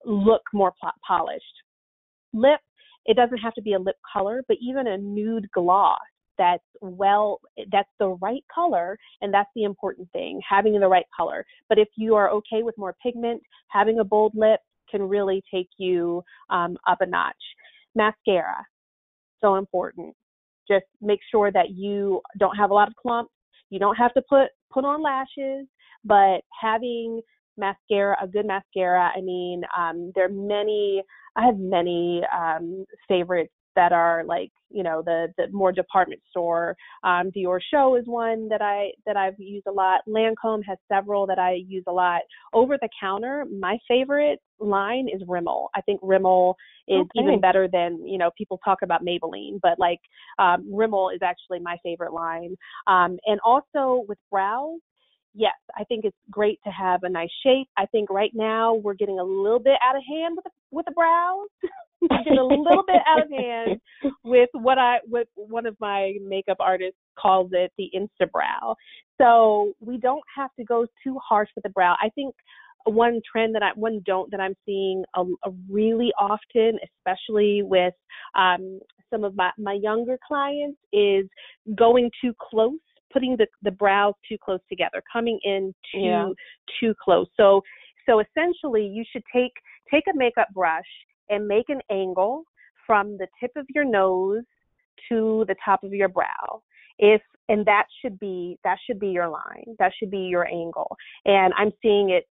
look 0.04 0.42
more 0.52 0.72
polished. 1.06 1.44
Lip, 2.32 2.60
it 3.06 3.16
doesn't 3.16 3.38
have 3.38 3.54
to 3.54 3.62
be 3.62 3.74
a 3.74 3.78
lip 3.78 3.96
color, 4.12 4.42
but 4.48 4.56
even 4.60 4.86
a 4.88 4.98
nude 4.98 5.48
gloss 5.52 5.98
that's 6.38 6.62
well 6.80 7.40
that's 7.70 7.88
the 7.98 8.08
right 8.20 8.44
color 8.52 8.98
and 9.20 9.32
that's 9.32 9.50
the 9.54 9.64
important 9.64 10.10
thing 10.12 10.40
having 10.48 10.78
the 10.78 10.88
right 10.88 11.06
color 11.16 11.44
but 11.68 11.78
if 11.78 11.88
you 11.96 12.14
are 12.14 12.30
okay 12.30 12.62
with 12.62 12.76
more 12.78 12.94
pigment 13.02 13.40
having 13.68 13.98
a 14.00 14.04
bold 14.04 14.32
lip 14.34 14.60
can 14.90 15.02
really 15.02 15.42
take 15.52 15.68
you 15.78 16.22
um, 16.50 16.76
up 16.88 17.00
a 17.00 17.06
notch 17.06 17.34
mascara 17.94 18.64
so 19.40 19.56
important 19.56 20.14
just 20.68 20.84
make 21.00 21.20
sure 21.30 21.52
that 21.52 21.70
you 21.70 22.20
don't 22.38 22.56
have 22.56 22.70
a 22.70 22.74
lot 22.74 22.88
of 22.88 22.96
clumps. 22.96 23.32
You 23.70 23.78
don't 23.78 23.96
have 23.96 24.14
to 24.14 24.22
put 24.28 24.48
put 24.72 24.84
on 24.84 25.02
lashes, 25.02 25.66
but 26.04 26.40
having 26.60 27.20
mascara, 27.56 28.16
a 28.22 28.26
good 28.26 28.46
mascara. 28.46 29.10
I 29.16 29.20
mean, 29.20 29.62
um, 29.76 30.12
there 30.14 30.26
are 30.26 30.28
many. 30.28 31.02
I 31.36 31.44
have 31.46 31.58
many 31.58 32.22
um, 32.36 32.84
favorites 33.08 33.52
that 33.76 33.92
are 33.92 34.24
like 34.24 34.50
you 34.70 34.82
know 34.82 35.02
the 35.04 35.32
the 35.38 35.46
more 35.52 35.72
department 35.72 36.20
store. 36.30 36.76
Um, 37.02 37.30
Dior 37.30 37.60
Show 37.70 37.96
is 37.96 38.06
one 38.06 38.48
that 38.48 38.60
I 38.60 38.90
that 39.06 39.16
I've 39.16 39.38
used 39.38 39.66
a 39.66 39.72
lot. 39.72 40.00
Lancome 40.08 40.62
has 40.66 40.78
several 40.90 41.26
that 41.26 41.38
I 41.38 41.58
use 41.66 41.84
a 41.86 41.92
lot. 41.92 42.22
Over 42.52 42.76
the 42.80 42.88
counter, 43.00 43.44
my 43.50 43.78
favorite 43.88 44.40
line 44.58 45.08
is 45.12 45.22
Rimmel. 45.26 45.68
I 45.74 45.80
think 45.80 46.00
Rimmel 46.02 46.54
is 46.88 47.00
okay. 47.00 47.20
even 47.22 47.40
better 47.40 47.68
than 47.70 48.06
you 48.06 48.18
know 48.18 48.30
people 48.36 48.58
talk 48.64 48.78
about 48.82 49.04
Maybelline, 49.04 49.60
but 49.62 49.78
like 49.78 50.00
um, 50.38 50.68
Rimmel 50.72 51.10
is 51.10 51.20
actually 51.22 51.60
my 51.60 51.76
favorite 51.82 52.12
line. 52.12 52.56
Um, 52.86 53.18
and 53.26 53.40
also 53.44 54.04
with 54.08 54.18
brows, 54.30 54.80
yes, 55.34 55.54
I 55.76 55.84
think 55.84 56.04
it's 56.04 56.16
great 56.30 56.58
to 56.64 56.70
have 56.70 57.02
a 57.02 57.08
nice 57.08 57.30
shape. 57.42 57.68
I 57.76 57.86
think 57.86 58.10
right 58.10 58.32
now 58.34 58.74
we're 58.74 58.94
getting 58.94 59.18
a 59.18 59.24
little 59.24 59.58
bit 59.58 59.76
out 59.82 59.96
of 59.96 60.02
hand 60.08 60.36
with 60.36 60.44
the, 60.44 60.50
with 60.70 60.86
the 60.86 60.92
brows. 60.92 61.48
getting 62.24 62.38
a 62.38 62.44
little 62.44 62.84
bit 62.86 63.00
out 63.06 63.22
of 63.22 63.30
hand 63.30 63.80
with 64.24 64.50
what 64.52 64.78
I 64.78 64.98
what 65.06 65.26
one 65.34 65.66
of 65.66 65.76
my 65.80 66.14
makeup 66.22 66.58
artists 66.60 66.98
calls 67.18 67.50
it 67.52 67.72
the 67.78 67.90
insta 67.94 68.30
brow. 68.30 68.76
So 69.20 69.72
we 69.80 69.98
don't 69.98 70.22
have 70.36 70.50
to 70.58 70.64
go 70.64 70.86
too 71.02 71.18
harsh 71.26 71.48
with 71.54 71.62
the 71.62 71.70
brow. 71.70 71.96
I 72.02 72.10
think 72.10 72.34
one 72.86 73.20
trend 73.30 73.54
that 73.54 73.62
I 73.62 73.70
one 73.74 74.02
don't 74.04 74.30
that 74.30 74.40
I'm 74.40 74.54
seeing 74.66 75.04
a, 75.16 75.22
a 75.22 75.50
really 75.70 76.12
often, 76.20 76.78
especially 76.84 77.62
with 77.62 77.94
um, 78.34 78.80
some 79.10 79.24
of 79.24 79.34
my 79.34 79.50
my 79.58 79.72
younger 79.72 80.18
clients, 80.26 80.78
is 80.92 81.26
going 81.74 82.10
too 82.20 82.34
close 82.50 82.72
putting 83.14 83.36
the, 83.38 83.46
the 83.62 83.70
brows 83.70 84.14
too 84.28 84.36
close 84.44 84.60
together, 84.68 85.02
coming 85.10 85.38
in 85.44 85.72
too 85.92 86.00
yeah. 86.00 86.28
too 86.80 86.92
close. 87.02 87.28
So 87.38 87.62
so 88.06 88.20
essentially 88.20 88.86
you 88.86 89.04
should 89.10 89.22
take 89.34 89.52
take 89.90 90.04
a 90.12 90.16
makeup 90.16 90.48
brush 90.52 90.82
and 91.30 91.46
make 91.46 91.68
an 91.68 91.80
angle 91.90 92.44
from 92.86 93.16
the 93.16 93.26
tip 93.40 93.52
of 93.56 93.64
your 93.74 93.84
nose 93.84 94.42
to 95.08 95.44
the 95.48 95.54
top 95.64 95.84
of 95.84 95.94
your 95.94 96.08
brow. 96.08 96.62
If 96.98 97.22
and 97.48 97.64
that 97.66 97.86
should 98.00 98.18
be 98.18 98.58
that 98.64 98.78
should 98.86 98.98
be 98.98 99.08
your 99.08 99.28
line. 99.28 99.76
That 99.78 99.92
should 99.98 100.10
be 100.10 100.18
your 100.18 100.46
angle. 100.46 100.96
And 101.24 101.52
I'm 101.56 101.72
seeing 101.80 102.10
it 102.10 102.26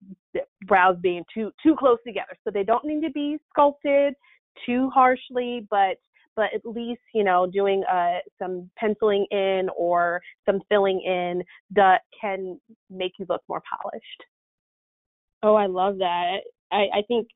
brows 0.66 0.98
being 1.02 1.24
too 1.34 1.52
too 1.62 1.76
close 1.78 1.98
together. 2.06 2.38
So 2.44 2.52
they 2.52 2.64
don't 2.64 2.86
need 2.86 3.02
to 3.02 3.12
be 3.12 3.38
sculpted 3.50 4.14
too 4.66 4.90
harshly, 4.90 5.68
but 5.70 5.98
but 6.40 6.54
at 6.56 6.66
least 6.66 7.02
you 7.14 7.26
know 7.26 7.46
doing 7.46 7.84
uh, 7.92 8.20
some 8.42 8.70
penciling 8.78 9.28
in 9.30 9.68
or 9.76 10.22
some 10.46 10.62
filling 10.70 11.02
in 11.02 11.44
that 11.76 12.04
can 12.20 12.58
make 12.90 13.12
you 13.20 13.26
look 13.28 13.42
more 13.50 13.62
polished. 13.70 14.24
Oh, 15.44 15.56
I 15.56 15.66
love 15.66 15.98
that. 15.98 16.38
I, 16.72 16.86
I 16.94 17.02
think 17.10 17.28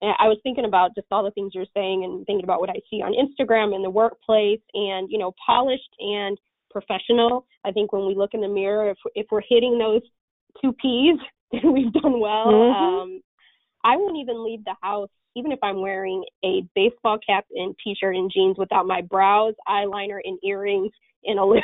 I 0.00 0.28
was 0.28 0.38
thinking 0.44 0.64
about 0.64 0.94
just 0.94 1.08
all 1.10 1.24
the 1.24 1.32
things 1.32 1.52
you're 1.56 1.66
saying 1.74 2.04
and 2.04 2.24
thinking 2.24 2.44
about 2.44 2.60
what 2.60 2.70
I 2.70 2.78
see 2.88 3.02
on 3.02 3.14
Instagram 3.14 3.74
in 3.74 3.82
the 3.82 3.90
workplace 3.90 4.60
and 4.74 5.08
you 5.10 5.18
know 5.18 5.32
polished 5.44 5.90
and 5.98 6.38
professional. 6.70 7.46
I 7.64 7.72
think 7.72 7.92
when 7.92 8.06
we 8.06 8.14
look 8.14 8.30
in 8.32 8.42
the 8.42 8.48
mirror, 8.48 8.90
if 8.90 8.98
if 9.16 9.26
we're 9.32 9.42
hitting 9.48 9.76
those 9.76 10.02
two 10.62 10.72
P's, 10.80 11.18
then 11.50 11.72
we've 11.72 11.92
done 11.92 12.20
well. 12.20 12.46
Mm-hmm. 12.46 12.84
Um, 12.84 13.20
I 13.84 13.96
won't 13.96 14.18
even 14.18 14.44
leave 14.44 14.64
the 14.64 14.76
house 14.82 15.10
even 15.36 15.52
if 15.52 15.58
I'm 15.62 15.80
wearing 15.80 16.24
a 16.44 16.66
baseball 16.74 17.18
cap 17.24 17.44
and 17.54 17.74
t-shirt 17.84 18.16
and 18.16 18.30
jeans 18.34 18.56
without 18.58 18.86
my 18.86 19.02
brows, 19.02 19.54
eyeliner, 19.68 20.18
and 20.24 20.38
earrings 20.42 20.90
in 21.24 21.38
a 21.38 21.44
lip. 21.46 21.62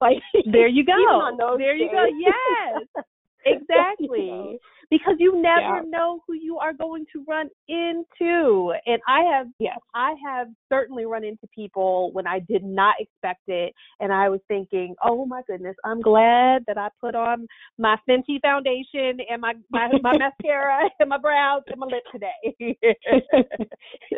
like 0.00 0.18
there 0.52 0.68
you 0.68 0.84
go. 0.84 1.56
there 1.56 1.76
days. 1.76 1.80
you 1.80 1.90
go. 1.90 2.04
Yes. 2.18 3.04
exactly 3.46 4.58
because 4.90 5.14
you 5.18 5.40
never 5.40 5.60
yeah. 5.60 5.82
know 5.86 6.20
who 6.26 6.34
you 6.34 6.58
are 6.58 6.72
going 6.72 7.06
to 7.12 7.24
run 7.28 7.48
into. 7.68 8.72
And 8.86 9.00
i 9.08 9.22
have 9.22 9.46
yes. 9.58 9.78
I 9.94 10.14
have 10.24 10.48
certainly 10.68 11.06
run 11.06 11.24
into 11.24 11.46
people 11.54 12.12
when 12.12 12.26
i 12.26 12.38
did 12.40 12.62
not 12.62 12.96
expect 12.98 13.42
it 13.48 13.72
and 14.00 14.12
i 14.12 14.28
was 14.28 14.40
thinking 14.48 14.94
oh 15.04 15.26
my 15.26 15.42
goodness 15.46 15.76
i'm 15.84 16.00
glad 16.00 16.64
that 16.66 16.78
i 16.78 16.88
put 17.00 17.14
on 17.14 17.46
my 17.78 17.96
fenty 18.08 18.40
foundation 18.40 19.18
and 19.30 19.40
my 19.40 19.54
my, 19.70 19.88
my 20.02 20.16
mascara 20.16 20.88
and 21.00 21.08
my 21.08 21.18
brows 21.18 21.62
and 21.68 21.78
my 21.78 21.86
lip 21.86 22.02
today. 22.12 22.76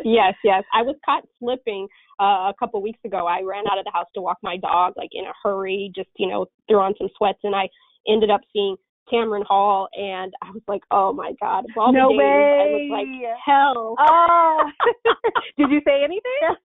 Yes 0.03 0.33
yes. 0.43 0.63
I 0.73 0.81
was 0.81 0.95
caught 1.05 1.23
slipping 1.39 1.87
uh, 2.19 2.49
a 2.49 2.53
couple 2.59 2.81
weeks 2.81 2.99
ago. 3.05 3.27
I 3.27 3.41
ran 3.41 3.65
out 3.71 3.77
of 3.77 3.85
the 3.85 3.91
house 3.91 4.07
to 4.15 4.21
walk 4.21 4.37
my 4.43 4.57
dog 4.57 4.93
like 4.97 5.09
in 5.13 5.25
a 5.25 5.33
hurry 5.43 5.91
just 5.95 6.09
you 6.17 6.27
know 6.27 6.45
threw 6.67 6.79
on 6.79 6.93
some 6.97 7.09
sweats 7.17 7.39
and 7.43 7.55
i 7.55 7.67
ended 8.07 8.29
up 8.29 8.41
seeing 8.53 8.75
Tamron 9.11 9.45
Hall, 9.45 9.87
and 9.93 10.33
I 10.41 10.51
was 10.51 10.61
like, 10.67 10.81
oh 10.91 11.13
my 11.13 11.33
god, 11.41 11.65
of 11.65 11.71
all 11.77 11.93
no 11.93 12.09
the 12.09 12.13
days, 12.13 12.19
way. 12.19 12.59
I 12.59 12.65
was 12.71 12.89
like 12.91 13.37
hell. 13.45 13.95
Oh, 13.99 14.63
did 15.57 15.71
you 15.71 15.81
say 15.85 16.03
anything? 16.03 16.55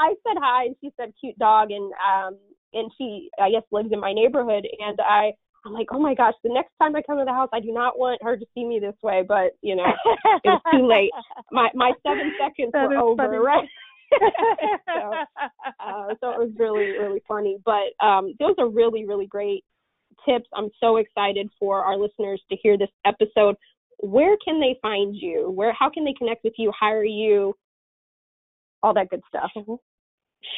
I 0.00 0.14
said 0.26 0.36
hi, 0.40 0.64
and 0.66 0.76
she 0.80 0.92
said 0.96 1.12
cute 1.20 1.38
dog, 1.38 1.70
and 1.70 1.92
um, 2.00 2.36
and 2.72 2.90
she 2.98 3.30
I 3.40 3.50
guess 3.50 3.62
lives 3.70 3.90
in 3.92 4.00
my 4.00 4.12
neighborhood, 4.12 4.66
and 4.80 4.98
I 5.00 5.32
I'm 5.64 5.72
like, 5.72 5.88
oh 5.92 6.00
my 6.00 6.14
gosh, 6.14 6.34
the 6.42 6.52
next 6.52 6.72
time 6.80 6.96
I 6.96 7.02
come 7.02 7.18
to 7.18 7.24
the 7.24 7.32
house, 7.32 7.50
I 7.52 7.60
do 7.60 7.72
not 7.72 7.98
want 7.98 8.22
her 8.22 8.36
to 8.36 8.46
see 8.54 8.64
me 8.64 8.80
this 8.80 8.96
way, 9.02 9.22
but 9.26 9.52
you 9.62 9.76
know, 9.76 9.84
it 9.84 10.42
was 10.44 10.62
too 10.72 10.86
late. 10.86 11.10
My 11.52 11.68
my 11.74 11.92
seven 12.02 12.32
seconds 12.40 12.72
that 12.72 12.88
were 12.88 12.96
over, 12.96 13.26
funny. 13.26 13.38
right? 13.38 13.68
so, 14.86 15.12
uh, 15.80 16.08
so 16.20 16.30
it 16.30 16.38
was 16.38 16.50
really 16.58 16.98
really 16.98 17.22
funny. 17.28 17.58
But 17.64 17.94
um, 18.04 18.34
those 18.40 18.54
are 18.58 18.68
really 18.68 19.06
really 19.06 19.26
great 19.26 19.64
tips. 20.28 20.48
I'm 20.54 20.70
so 20.80 20.96
excited 20.96 21.48
for 21.58 21.84
our 21.84 21.96
listeners 21.96 22.42
to 22.50 22.56
hear 22.62 22.78
this 22.78 22.90
episode. 23.04 23.56
Where 23.98 24.36
can 24.44 24.60
they 24.60 24.78
find 24.82 25.14
you? 25.14 25.50
Where 25.50 25.72
how 25.72 25.90
can 25.90 26.04
they 26.04 26.14
connect 26.14 26.44
with 26.44 26.54
you, 26.56 26.72
hire 26.78 27.04
you, 27.04 27.54
all 28.82 28.94
that 28.94 29.10
good 29.10 29.22
stuff? 29.28 29.50
Mm-hmm. 29.56 29.74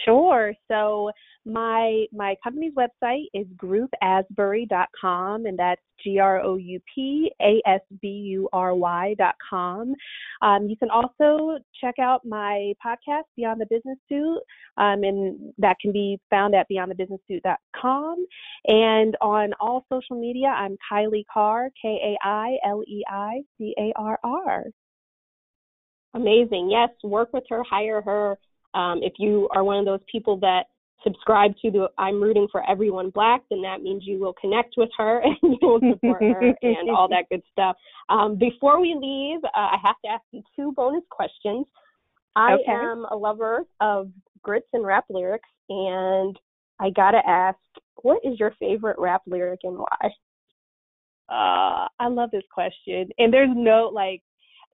Sure. 0.04 0.52
So 0.68 1.10
my 1.46 2.06
my 2.12 2.36
company's 2.42 2.72
website 2.74 3.26
is 3.34 3.46
groupasbury.com 3.56 5.46
and 5.46 5.58
that's 5.58 5.80
G 6.02 6.18
R 6.18 6.40
O 6.40 6.56
U 6.56 6.80
P 6.94 7.30
A 7.40 7.60
S 7.66 7.80
B 8.00 8.08
U 8.08 8.48
R 8.52 8.74
Y.com. 8.74 9.94
Um, 10.42 10.68
you 10.68 10.76
can 10.76 10.88
also 10.90 11.58
check 11.80 11.98
out 12.00 12.24
my 12.24 12.72
podcast, 12.84 13.24
Beyond 13.36 13.60
the 13.60 13.66
Business 13.66 13.98
Suit, 14.08 14.40
um, 14.78 15.04
and 15.04 15.52
that 15.58 15.76
can 15.80 15.92
be 15.92 16.18
found 16.30 16.54
at 16.54 16.66
beyondthebusinesssuit.com. 16.70 18.26
And 18.66 19.16
on 19.20 19.52
all 19.60 19.84
social 19.92 20.18
media, 20.18 20.48
I'm 20.48 20.76
Kailei 20.90 21.24
Carr, 21.32 21.68
K 21.80 21.88
A 21.88 22.26
I 22.26 22.56
L 22.66 22.82
E 22.86 23.02
I 23.08 23.42
C 23.58 23.74
A 23.78 23.92
R 23.96 24.18
R. 24.24 24.64
Amazing. 26.14 26.70
Yes, 26.70 26.90
work 27.02 27.32
with 27.32 27.44
her, 27.50 27.62
hire 27.68 28.00
her. 28.00 28.38
Um, 28.74 29.00
if 29.02 29.14
you 29.18 29.48
are 29.54 29.64
one 29.64 29.78
of 29.78 29.84
those 29.84 30.00
people 30.10 30.36
that 30.38 30.64
subscribe 31.04 31.52
to 31.62 31.70
the 31.70 31.88
I'm 31.98 32.20
rooting 32.20 32.48
for 32.50 32.68
everyone 32.68 33.10
black, 33.10 33.42
then 33.50 33.62
that 33.62 33.82
means 33.82 34.02
you 34.06 34.18
will 34.18 34.32
connect 34.40 34.74
with 34.76 34.88
her 34.96 35.22
and 35.24 35.36
you 35.42 35.58
will 35.68 35.80
support 35.92 36.22
her 36.22 36.54
and 36.62 36.90
all 36.90 37.08
that 37.08 37.26
good 37.30 37.42
stuff. 37.52 37.76
Um, 38.08 38.36
before 38.36 38.80
we 38.80 38.96
leave, 38.98 39.44
uh, 39.44 39.50
I 39.54 39.76
have 39.82 39.96
to 40.04 40.10
ask 40.10 40.22
you 40.32 40.42
two 40.56 40.72
bonus 40.72 41.04
questions. 41.10 41.66
I 42.34 42.54
okay. 42.54 42.72
am 42.72 43.06
a 43.10 43.16
lover 43.16 43.60
of 43.80 44.10
grits 44.42 44.66
and 44.72 44.84
rap 44.84 45.04
lyrics, 45.08 45.48
and 45.68 46.36
I 46.80 46.90
gotta 46.90 47.20
ask, 47.26 47.58
what 48.02 48.18
is 48.24 48.40
your 48.40 48.54
favorite 48.58 48.98
rap 48.98 49.22
lyric 49.26 49.60
and 49.62 49.78
why? 49.78 50.10
Uh, 51.28 51.88
I 51.98 52.08
love 52.08 52.30
this 52.32 52.42
question, 52.52 53.08
and 53.18 53.32
there's 53.32 53.54
no 53.54 53.90
like 53.92 54.22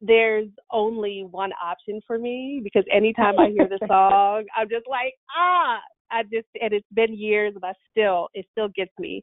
there's 0.01 0.49
only 0.71 1.27
one 1.31 1.51
option 1.63 2.01
for 2.07 2.19
me 2.19 2.61
because 2.63 2.85
anytime 2.93 3.39
I 3.39 3.51
hear 3.51 3.69
the 3.69 3.79
song, 3.89 4.45
I'm 4.57 4.69
just 4.69 4.87
like, 4.89 5.15
ah, 5.37 5.79
I 6.11 6.23
just, 6.25 6.49
and 6.61 6.73
it's 6.73 6.87
been 6.93 7.15
years, 7.15 7.55
but 7.61 7.77
still, 7.91 8.29
it 8.35 8.47
still 8.53 8.69
gets 8.69 8.93
me. 8.99 9.23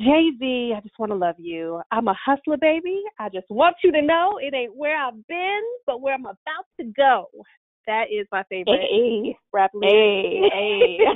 Jay 0.00 0.30
Z, 0.38 0.72
I 0.76 0.80
just 0.80 0.98
want 0.98 1.12
to 1.12 1.16
love 1.16 1.34
you. 1.38 1.82
I'm 1.90 2.08
a 2.08 2.16
hustler, 2.24 2.56
baby. 2.56 3.02
I 3.18 3.28
just 3.28 3.46
want 3.50 3.76
you 3.84 3.92
to 3.92 4.00
know 4.00 4.38
it 4.42 4.54
ain't 4.54 4.74
where 4.74 4.96
I've 4.96 5.26
been, 5.26 5.60
but 5.86 6.00
where 6.00 6.14
I'm 6.14 6.24
about 6.24 6.66
to 6.80 6.86
go. 6.96 7.26
That 7.90 8.04
is 8.12 8.24
my 8.30 8.44
favorite 8.44 8.78
hey, 8.88 9.36
rap. 9.52 9.72
Hey, 9.82 10.48
hey. 10.52 10.98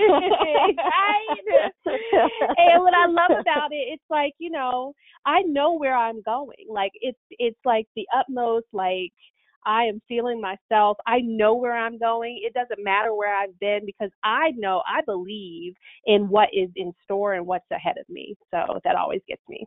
and 1.87 2.83
what 2.83 2.95
I 2.95 3.07
love 3.07 3.31
about 3.41 3.71
it, 3.71 3.87
it's 3.93 4.03
like 4.11 4.33
you 4.39 4.51
know, 4.51 4.93
I 5.25 5.43
know 5.43 5.75
where 5.75 5.97
I'm 5.97 6.21
going. 6.23 6.67
Like 6.69 6.91
it's 6.95 7.19
it's 7.31 7.61
like 7.65 7.87
the 7.95 8.09
utmost 8.13 8.67
like 8.73 9.13
I 9.65 9.85
am 9.85 10.03
feeling 10.09 10.41
myself. 10.41 10.97
I 11.07 11.21
know 11.21 11.55
where 11.55 11.77
I'm 11.77 11.97
going. 11.97 12.41
It 12.43 12.55
doesn't 12.55 12.83
matter 12.83 13.15
where 13.15 13.33
I've 13.33 13.57
been 13.61 13.87
because 13.87 14.11
I 14.25 14.51
know, 14.57 14.83
I 14.85 15.01
believe 15.07 15.75
in 16.07 16.29
what 16.29 16.49
is 16.53 16.71
in 16.75 16.93
store 17.05 17.35
and 17.35 17.47
what's 17.47 17.71
ahead 17.71 17.99
of 18.01 18.09
me. 18.09 18.35
So 18.51 18.81
that 18.83 18.97
always 18.97 19.21
gets 19.29 19.43
me. 19.49 19.65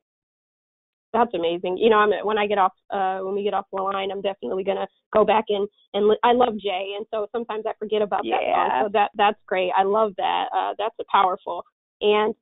That's 1.13 1.34
amazing. 1.34 1.78
You 1.78 1.89
know, 1.89 1.98
I'm 1.98 2.12
when 2.26 2.38
I 2.38 2.48
get 2.48 2.58
off 2.58 2.74
uh 2.89 3.20
when 3.24 3.34
we 3.36 3.43
get 3.43 3.54
off 3.54 3.65
the 3.72 3.82
line, 3.82 4.12
I'm 4.12 4.22
definitely 4.22 4.63
gonna 4.63 4.88
go 5.13 5.24
back 5.24 5.46
and 5.50 5.67
and 5.93 6.08
li- 6.10 6.20
I 6.24 6.34
love 6.34 6.58
Jay, 6.58 6.96
and 6.98 7.06
so 7.12 7.28
sometimes 7.32 7.63
I 7.65 7.72
forget 7.80 8.02
about 8.02 8.26
yeah. 8.26 8.38
that 8.38 8.70
song. 8.70 8.84
So 8.84 8.89
that 8.93 9.12
that's 9.15 9.39
great. 9.48 9.72
I 9.76 9.84
love 9.84 10.13
that. 10.17 10.46
Uh, 10.56 10.74
that's 10.78 10.96
powerful. 11.12 11.63
And 12.02 12.36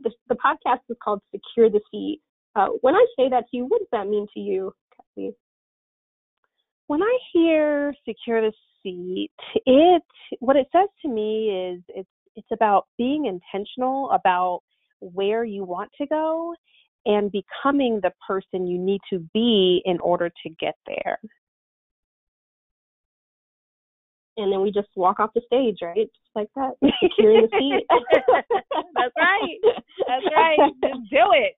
the 0.00 0.10
the 0.28 0.36
podcast 0.36 0.80
is 0.88 0.96
called 1.02 1.20
Secure 1.32 1.70
the 1.70 1.80
Seat. 1.90 2.20
Uh, 2.54 2.68
when 2.82 2.94
I 2.94 3.06
say 3.16 3.28
that 3.30 3.44
to 3.50 3.56
you, 3.56 3.64
what 3.64 3.78
does 3.78 3.88
that 3.92 4.08
mean 4.08 4.26
to 4.34 4.40
you, 4.40 4.72
Kathy? 4.96 5.34
when 6.90 7.04
I 7.04 7.18
hear 7.32 7.94
secure 8.04 8.40
the 8.40 8.52
seat, 8.82 9.30
it 9.64 10.02
what 10.40 10.56
it 10.56 10.66
says 10.72 10.88
to 11.02 11.08
me 11.08 11.70
is 11.72 11.82
it's 11.88 12.08
it's 12.34 12.48
about 12.52 12.88
being 12.98 13.26
intentional 13.26 14.10
about 14.10 14.62
where 14.98 15.44
you 15.44 15.62
want 15.62 15.88
to 15.98 16.06
go 16.08 16.52
and 17.06 17.32
becoming 17.32 18.00
the 18.02 18.12
person 18.26 18.66
you 18.66 18.78
need 18.78 19.00
to 19.10 19.18
be 19.32 19.82
in 19.84 19.98
order 20.00 20.28
to 20.28 20.50
get 20.58 20.74
there. 20.86 21.18
And 24.36 24.52
then 24.52 24.62
we 24.62 24.70
just 24.70 24.88
walk 24.96 25.20
off 25.20 25.30
the 25.34 25.42
stage, 25.46 25.78
right? 25.82 25.96
Just 25.96 26.34
like 26.34 26.48
that. 26.56 26.72
Securing 27.02 27.42
the 27.42 27.58
seat. 27.58 27.86
That's 28.94 29.14
right. 29.18 29.58
That's 30.06 30.24
right. 30.34 30.58
Just 30.82 31.10
do 31.10 31.32
it. 31.32 31.56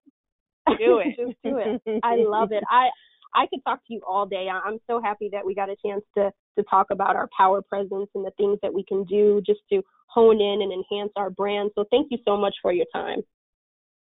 Do 0.78 0.98
it. 1.04 1.16
Just 1.16 1.38
do 1.44 1.58
it. 1.58 2.00
I 2.02 2.16
love 2.16 2.52
it. 2.52 2.64
I 2.70 2.88
I 3.34 3.46
could 3.46 3.60
talk 3.64 3.78
to 3.86 3.94
you 3.94 4.00
all 4.06 4.26
day. 4.26 4.48
I'm 4.48 4.78
so 4.86 5.00
happy 5.00 5.30
that 5.32 5.44
we 5.44 5.54
got 5.54 5.70
a 5.70 5.76
chance 5.84 6.04
to 6.16 6.30
to 6.58 6.64
talk 6.68 6.88
about 6.90 7.16
our 7.16 7.28
power 7.36 7.62
presence 7.62 8.08
and 8.14 8.24
the 8.24 8.32
things 8.36 8.58
that 8.62 8.72
we 8.72 8.84
can 8.84 9.04
do 9.04 9.40
just 9.46 9.60
to 9.72 9.82
hone 10.06 10.40
in 10.40 10.60
and 10.62 10.72
enhance 10.72 11.12
our 11.16 11.30
brand. 11.30 11.70
So 11.74 11.84
thank 11.90 12.08
you 12.10 12.18
so 12.26 12.36
much 12.36 12.54
for 12.60 12.72
your 12.72 12.86
time. 12.92 13.22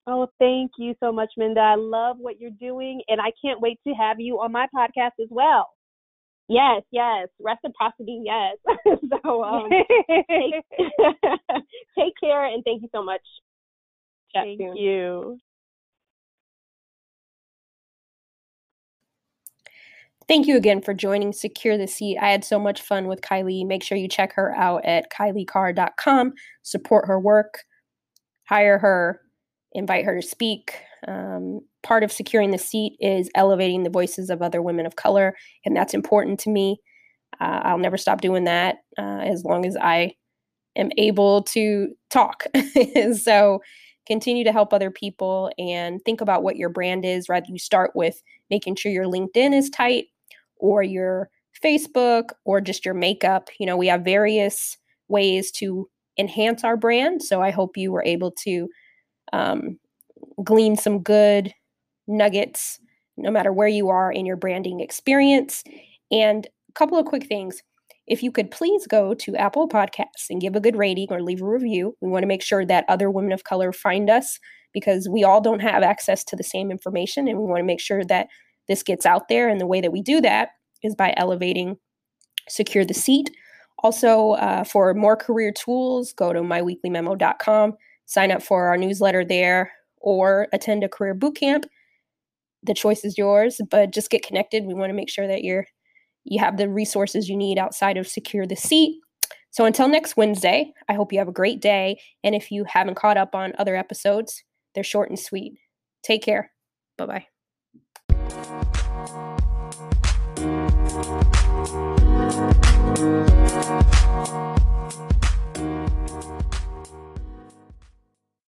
Oh, 0.05 0.27
thank 0.37 0.71
you 0.77 0.95
so 0.99 1.11
much, 1.11 1.29
Minda. 1.37 1.61
I 1.61 1.75
love 1.75 2.17
what 2.19 2.39
you're 2.39 2.51
doing, 2.59 3.01
and 3.07 3.21
I 3.21 3.31
can't 3.43 3.61
wait 3.61 3.79
to 3.87 3.93
have 3.93 4.19
you 4.19 4.39
on 4.41 4.51
my 4.51 4.67
podcast 4.75 5.11
as 5.21 5.29
well. 5.29 5.69
Yes, 6.49 6.81
yes, 6.91 7.29
reciprocity, 7.39 8.21
yes. 8.25 8.57
so 9.23 9.43
um, 9.43 9.69
take, 9.69 10.53
take 11.97 12.13
care, 12.21 12.45
and 12.45 12.63
thank 12.65 12.81
you 12.81 12.89
so 12.93 13.01
much. 13.01 13.21
Chat 14.33 14.43
thank 14.43 14.59
soon. 14.59 14.75
you. 14.75 15.37
Thank 20.27 20.47
you 20.47 20.57
again 20.57 20.81
for 20.81 20.93
joining 20.93 21.33
Secure 21.33 21.77
the 21.77 21.87
Seat. 21.87 22.17
I 22.17 22.29
had 22.29 22.45
so 22.45 22.57
much 22.57 22.81
fun 22.81 23.07
with 23.07 23.21
Kailei. 23.21 23.65
Make 23.65 23.83
sure 23.83 23.97
you 23.97 24.07
check 24.07 24.33
her 24.33 24.53
out 24.55 24.83
at 24.85 25.11
kaileicarr.com. 25.11 26.33
Support 26.61 27.07
her 27.07 27.19
work, 27.19 27.59
hire 28.45 28.79
her, 28.79 29.21
invite 29.73 30.05
her 30.05 30.19
to 30.19 30.27
speak. 30.27 30.75
Um, 31.07 31.61
part 31.81 32.03
of 32.03 32.11
securing 32.11 32.51
the 32.51 32.57
seat 32.57 32.95
is 32.99 33.29
elevating 33.35 33.83
the 33.83 33.89
voices 33.89 34.29
of 34.29 34.41
other 34.41 34.61
women 34.61 34.85
of 34.85 34.95
color, 34.95 35.35
and 35.65 35.75
that's 35.75 35.93
important 35.93 36.39
to 36.41 36.49
me. 36.49 36.79
Uh, 37.39 37.61
I'll 37.63 37.77
never 37.77 37.97
stop 37.97 38.21
doing 38.21 38.45
that 38.45 38.77
uh, 38.97 39.19
as 39.19 39.43
long 39.43 39.65
as 39.65 39.75
I 39.75 40.13
am 40.75 40.91
able 40.97 41.43
to 41.43 41.89
talk. 42.09 42.45
so 43.19 43.61
continue 44.05 44.43
to 44.43 44.51
help 44.51 44.73
other 44.73 44.91
people 44.91 45.51
and 45.57 45.99
think 46.05 46.21
about 46.21 46.43
what 46.43 46.57
your 46.57 46.69
brand 46.69 47.05
is. 47.05 47.29
Rather, 47.29 47.45
you 47.49 47.57
start 47.57 47.91
with 47.95 48.21
making 48.49 48.75
sure 48.75 48.91
your 48.91 49.05
LinkedIn 49.05 49.53
is 49.53 49.69
tight 49.69 50.05
or 50.57 50.83
your 50.83 51.29
Facebook 51.63 52.29
or 52.45 52.61
just 52.61 52.85
your 52.85 52.93
makeup. 52.93 53.49
You 53.59 53.65
know, 53.65 53.77
we 53.77 53.87
have 53.87 54.01
various 54.01 54.77
ways 55.07 55.51
to 55.51 55.89
enhance 56.17 56.63
our 56.63 56.77
brand. 56.77 57.23
So 57.23 57.41
I 57.41 57.51
hope 57.51 57.77
you 57.77 57.91
were 57.91 58.03
able 58.03 58.31
to 58.43 58.67
um, 59.33 59.77
glean 60.43 60.77
some 60.77 60.99
good 60.99 61.53
nuggets 62.07 62.79
no 63.17 63.29
matter 63.29 63.51
where 63.51 63.67
you 63.67 63.89
are 63.89 64.11
in 64.11 64.25
your 64.25 64.37
branding 64.37 64.79
experience. 64.79 65.63
And 66.11 66.47
a 66.69 66.71
couple 66.73 66.97
of 66.97 67.05
quick 67.05 67.27
things. 67.27 67.61
If 68.07 68.21
you 68.21 68.31
could 68.31 68.51
please 68.51 68.85
go 68.87 69.13
to 69.13 69.35
Apple 69.35 69.69
Podcasts 69.69 70.29
and 70.29 70.41
give 70.41 70.55
a 70.55 70.59
good 70.59 70.75
rating 70.75 71.07
or 71.09 71.21
leave 71.21 71.41
a 71.41 71.47
review, 71.47 71.95
we 72.01 72.09
want 72.09 72.23
to 72.23 72.27
make 72.27 72.41
sure 72.41 72.65
that 72.65 72.85
other 72.89 73.09
women 73.09 73.31
of 73.31 73.43
color 73.43 73.71
find 73.71 74.09
us 74.09 74.39
because 74.73 75.07
we 75.07 75.23
all 75.23 75.39
don't 75.39 75.61
have 75.61 75.83
access 75.83 76.23
to 76.25 76.35
the 76.35 76.43
same 76.43 76.69
information. 76.71 77.27
And 77.27 77.37
we 77.37 77.45
want 77.45 77.59
to 77.59 77.65
make 77.65 77.79
sure 77.79 78.03
that 78.05 78.27
this 78.67 78.83
gets 78.83 79.05
out 79.05 79.29
there. 79.29 79.47
And 79.47 79.61
the 79.61 79.67
way 79.67 79.79
that 79.79 79.91
we 79.91 80.01
do 80.01 80.19
that 80.21 80.49
is 80.81 80.95
by 80.95 81.13
elevating 81.15 81.77
Secure 82.49 82.83
the 82.83 82.93
Seat. 82.93 83.29
Also, 83.83 84.31
uh, 84.31 84.63
for 84.63 84.93
more 84.93 85.15
career 85.15 85.51
tools, 85.51 86.13
go 86.13 86.33
to 86.33 86.41
myweeklymemo.com, 86.41 87.73
sign 88.05 88.31
up 88.31 88.43
for 88.43 88.67
our 88.67 88.77
newsletter 88.77 89.25
there 89.25 89.71
or 89.97 90.47
attend 90.53 90.83
a 90.83 90.89
career 90.89 91.13
boot 91.13 91.35
camp. 91.35 91.65
The 92.63 92.73
choice 92.73 93.03
is 93.03 93.17
yours, 93.17 93.59
but 93.69 93.91
just 93.91 94.09
get 94.09 94.25
connected. 94.25 94.65
We 94.65 94.73
want 94.73 94.89
to 94.89 94.95
make 94.95 95.09
sure 95.09 95.27
that 95.27 95.43
you're 95.43 95.65
you 96.25 96.39
have 96.39 96.55
the 96.55 96.69
resources 96.69 97.27
you 97.27 97.35
need 97.35 97.57
outside 97.57 97.97
of 97.97 98.07
secure 98.07 98.47
the 98.47 98.55
seat. 98.55 99.01
So 99.51 99.65
until 99.65 99.89
next 99.89 100.15
Wednesday, 100.15 100.71
I 100.87 100.93
hope 100.93 101.11
you 101.11 101.19
have 101.19 101.27
a 101.27 101.33
great 101.33 101.61
day 101.61 101.99
and 102.23 102.33
if 102.33 102.49
you 102.49 102.63
haven't 102.65 102.95
caught 102.95 103.17
up 103.17 103.35
on 103.35 103.53
other 103.57 103.75
episodes, 103.75 104.41
they're 104.73 104.85
short 104.85 105.09
and 105.09 105.19
sweet. 105.19 105.57
Take 106.01 106.23
care. 106.23 106.51
Bye-bye. 106.97 107.27